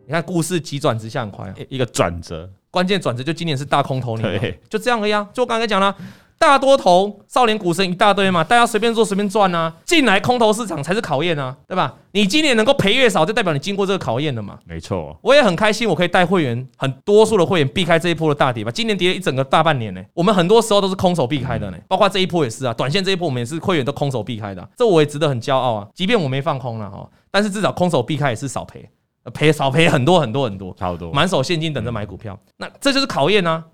[0.07, 2.49] 你看，故事急转直下很快，一个转折。
[2.71, 5.27] 关键转折就今年是大空头年，就这样而已啊！
[5.33, 5.95] 就我刚才讲了，
[6.39, 11.97] 大多头少年股神一大堆嘛，大家随便做随便赚啊，进来空头市场才是考验啊，对吧？
[12.12, 14.59] 你今年能够赔越少，就代表你经过这个考验了嘛。
[14.64, 18.71] 没错，我也很开心，我可以带会员很多数的会员避开这一波的大跌吧。
[18.71, 25.89] 今年跌了一整个大半年呢，我们很多时候都是空手避开的呢，包括这一波也是啊，短线这一波我们也是会员都空手避开的，这我也值得很骄傲啊。
[25.93, 28.89] 即便我没放空了哈，但是至少空手避开也是少赔。
[29.31, 33.64] 赔少赔很多很多很多，差不多满手现金等着买股票，那这就是考验啊！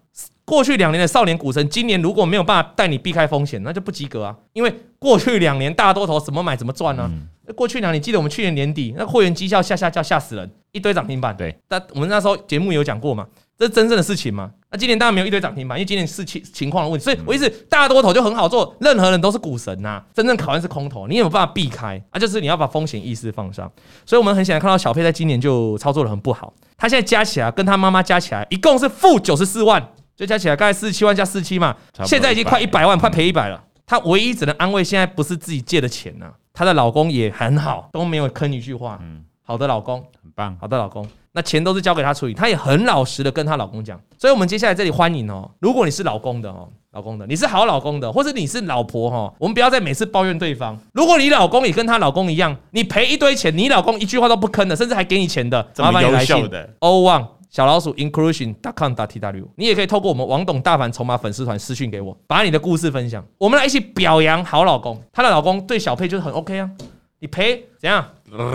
[0.44, 4.36] 过去两年的少年股神，今年如果没有办法带你避开风险，那就不及格啊！
[4.52, 7.10] 因为过去两年大多头怎么买怎么赚呢？
[7.54, 11.36] 过去两年，记得我们去年年底那会员绩效下下叫吓死人，一堆涨停板。
[11.36, 13.26] 对，但我们那时候节目有讲过嘛。
[13.58, 14.50] 这是真正的事情吗？
[14.76, 17.04] 那今年当然没有一堆涨停板，因为今年是情情况的问题。
[17.04, 20.04] 所以我意思，大多头就很好做，任何人都是股神呐。
[20.12, 22.18] 真正考验是空头，你有没有办法避开啊？
[22.18, 23.72] 就是你要把风险意识放上。
[24.04, 26.52] 所以我们很显然看到小佩在今年就操作的很不好。
[26.76, 29.82] 他现在加起来跟他妈妈加起来一共是负九十四万，
[30.14, 31.74] 就加起来大概四十七万加四七嘛，
[32.04, 33.62] 现在已经快一百万，快赔一百了。
[33.86, 36.30] 她唯一只能安慰，现在不是自己借的钱呐。
[36.52, 38.98] 她的老公也很好，都没有吭一句话。
[39.00, 41.08] 嗯，好的老公，很棒，好的老公。
[41.36, 50.78] 那钱都是交给他处理，他也很老实的跟他老公讲，所以我们接下来这里欢迎哦，如果你是老公的哦，老公的，你是好老公的，或者你是老婆哈，我们不要再每次抱怨对方。
[50.94, 56.48] 如果你老公也跟他老公一样，你赔一堆钱，你老公一句话都不吭的，甚至还给你钱的，麻烦你来信。
[56.48, 66.70] 的，O One 小老鼠 Inclusion.com.tw，你也可以透过我们王董大凡筹码粉丝团私讯给我，把你的故事分享，我们来一起表扬好老公，她的老公对小佩就是很 OK 啊，
[67.18, 68.02] 你赔怎样？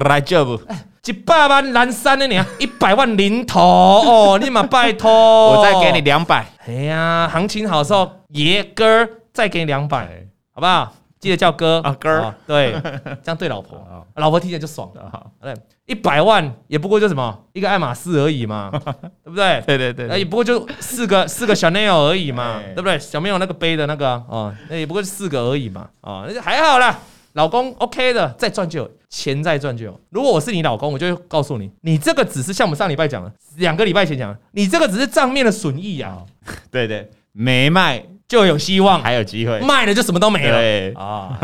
[0.06, 0.60] 来这不？
[1.08, 5.12] 一百万蓝山的你啊， 一百万零头哦，立马拜托，
[5.54, 6.45] 我再给你两百。
[6.68, 10.08] 哎呀，行情好的时候，爷哥再给你两百，
[10.54, 10.93] 好不好？
[11.20, 12.74] 记得叫哥啊哥，对，
[13.24, 13.80] 这样对老婆，
[14.16, 15.12] 老婆听见就爽了。
[15.41, 15.56] 对，
[15.88, 18.70] 一百万也不过就什么一个爱马仕而已嘛，
[19.24, 19.62] 对不对？
[19.66, 22.97] 对对对，那也不过就四个四个 Chanel 而已嘛，对不对？
[22.99, 26.99] 小朋友那个背的那个哦，那也不过是四个而已嘛，哦，那就还好啦。
[27.34, 30.00] 老公，OK 的，再赚就有钱，再赚就有。
[30.10, 36.18] 如果我是你老公，我就会告诉你，你这个只是像我们上礼拜讲的，两个礼拜前讲的，你这个只是账面的损益呀。
[36.70, 40.58] 对对，没卖就有希望，还有机会；卖了就什么都没了。
[40.58, 41.40] 对 啊，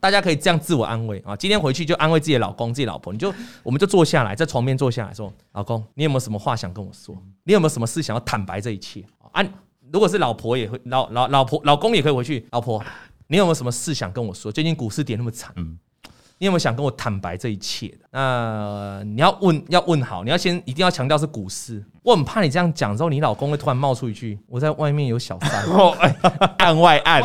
[0.00, 1.36] 大家可以这样自我安慰啊。
[1.36, 3.32] 今天回去就安慰自己的老公、自己老婆，你就
[3.62, 7.16] 我们就坐下来，在床边坐下来说：“老公，你有没有什么话想跟我说？
[7.44, 9.44] 你有没有什么事想要坦白这一切？”啊，
[9.92, 12.82] 如果是老婆也会，老老老婆老公也可以回去，老婆。
[13.30, 14.50] 你有没有什么事想跟我说？
[14.50, 15.78] 最近股市跌那么惨，嗯，
[16.38, 17.98] 你有没有想跟我坦白这一切的？
[18.10, 21.84] 那你要问，要问好，你要先一定要强调是股市。
[22.02, 25.62] 我很怕你这样讲之后，你老公会突然冒出一句：“我在外面有小三。
[26.56, 27.22] ”案外案。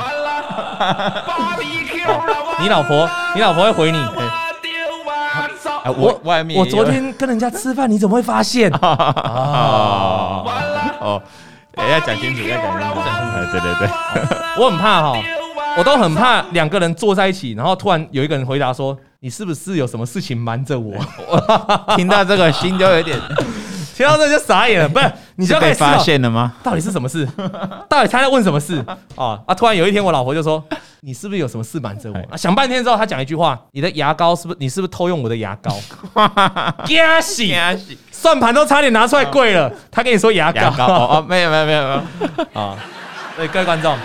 [2.60, 3.98] 你老婆，你老婆会回你。
[5.98, 8.70] 我外面，我昨天跟人家吃饭，你怎么会发现？
[8.84, 10.46] 哦
[11.00, 11.24] 哦，
[11.78, 13.00] 要讲清楚，要讲清楚。
[13.54, 13.88] 对对对，
[14.60, 15.14] 我很怕哈，
[15.78, 20.94] 我都很怕两个人坐在一起，然后突然有一个人回答说：“你是不是有什么事情瞒着我？”
[21.96, 23.20] 听到这个心就有点，
[23.96, 24.88] 听到这就傻眼了。
[24.90, 26.54] 不是， 你就被发现了吗？
[26.64, 27.28] 到底是什么事？
[27.90, 28.84] 到底他在问什么事？
[29.16, 29.54] 啊啊！
[29.56, 30.64] 突然有一天，我老婆就说
[31.02, 34.58] ：“你是不是有什么事瞒着我？”啊，想半天之后，他讲一句话：“你的牙膏是不是？
[34.60, 35.76] 你是不是偷用我的牙膏？”
[36.86, 37.56] 惊喜，
[38.12, 39.72] 算盘都差点拿出来跪了。
[39.90, 42.78] 他跟你说牙膏哦，没有没有没有没有啊。
[43.36, 43.98] 对各位观众，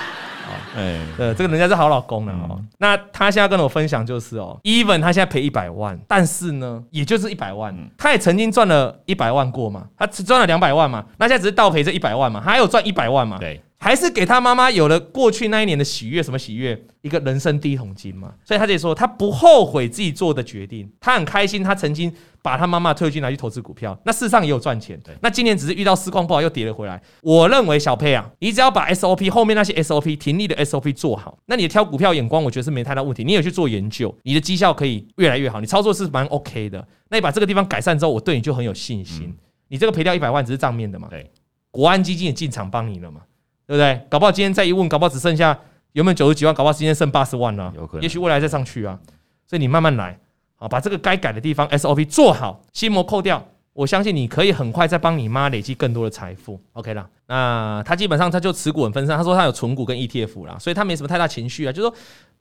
[0.79, 2.57] 哎，对，这个人家是好老公了哦。
[2.59, 13.61] 嗯、那他现在跟我分享就是哦，even 他现在赔一百万，但是呢，也就是一百万，他也曾经赚了一百万过嘛，他只赚了两百万嘛，那现在只是倒赔这一百万嘛，他还有赚一百万嘛，对。
[13.81, 16.79] 还是给他妈妈有了过去那一年的喜悦，什么喜悦？
[17.01, 18.35] 一个人生第一桶金嘛。
[18.45, 22.12] 所以他就说，他不后悔自己做的决定，他很开心，他曾经
[22.43, 24.99] 把他妈妈退休金拿去投资股票，那事实上也有赚钱。
[25.05, 27.01] 对，那今年只是遇到市况不好又跌了回来。
[27.22, 33.22] 我认为小佩啊，你只要把 SOP 后面那些 SOP 停利的 SOP 做好，那你的挑股票眼光，我觉得是没太大问题。
[33.22, 36.85] 你有去做研究，你的绩效可以越来越好，你操作是蛮 OK 的。
[37.11, 39.33] 那你把这个地方改善之后，我对你就很有信心。
[39.68, 41.07] 你这个赔掉一百万只是账面的嘛？
[41.09, 41.31] 对，
[41.70, 43.20] 国安基金也进场帮你了嘛？
[43.69, 44.01] 对不对？
[44.09, 45.57] 搞不好今天再一问，搞不好只剩下
[45.93, 47.71] 原本九十几万，搞不好今天剩八十万了。
[47.77, 48.99] 有可能，也许未来再上去啊。
[49.47, 50.19] 所以你慢慢来，
[50.57, 56.59] 好，把这个该改的地方 SOP 做好，心魔扣掉，我相信你可以很快再帮你妈累积更多的财富。
[56.73, 61.97] OK 了，那他基本上他就持股很分散，他说他有存股跟 ETF 啦，所以他没什么太大情绪啊，就是说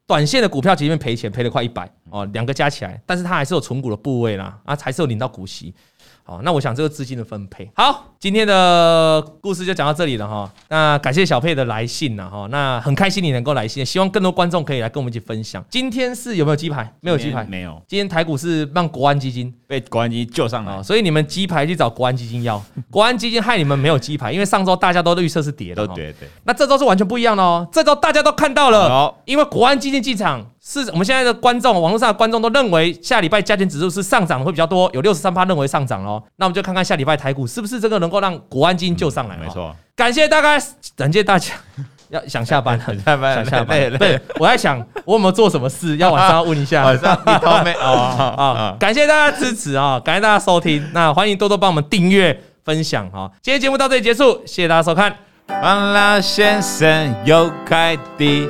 [0.05, 5.73] 短线的股票即便赔钱赔了快一百哦，两个加起来，但是他还是有存股的部位啦，啊，还是有领到股息。
[6.27, 10.51] 好，那我想这个资金的分配好，今天的故事就讲到这里了哈。
[10.67, 12.45] 那感谢小佩的来信了哈。
[12.51, 15.63] 那很开心你能够来信，希望更多观众可以来跟我们一起分享。
[15.69, 16.93] 今天是有没有鸡排？
[16.99, 17.81] 没有鸡排，没有。
[17.87, 22.61] 今天台股是让国安基金被国安基金救上来，所以你们鸡排去找国安基金要。
[22.91, 26.27] 国安基金害你们没有鸡排，因为上周大家都预测是跌的，都跌对。
[26.43, 36.21] 那这周是完全不一样的哦，这周大家都看到了，哦、因为国安基金进场，是我们现在的观众，网络上的观众都认为下礼拜加权指数是上涨会比较多，有六十三趴认为上涨喽。
[36.35, 39.45] 那我们就看看下礼拜台股是不是这个能够让国安基金救上来、嗯。
[39.45, 40.65] 没错，感谢大家，
[40.97, 41.53] 感谢大家。
[42.09, 43.67] 要想下班了， 下班，想下班。
[43.67, 45.95] 对，对，我在想，我有没有做什么事？
[45.97, 46.83] 要晚上 要问一下。
[46.85, 48.75] 晚上你都没 哦啊！
[48.79, 49.99] 感谢大家支持啊！
[49.99, 50.85] 感谢大家收听。
[50.93, 53.29] 那欢迎多多帮我们订阅、分享哈。
[53.41, 55.13] 今天节目到这里结束，谢谢大家收看。
[55.61, 58.49] 王老先生有开的，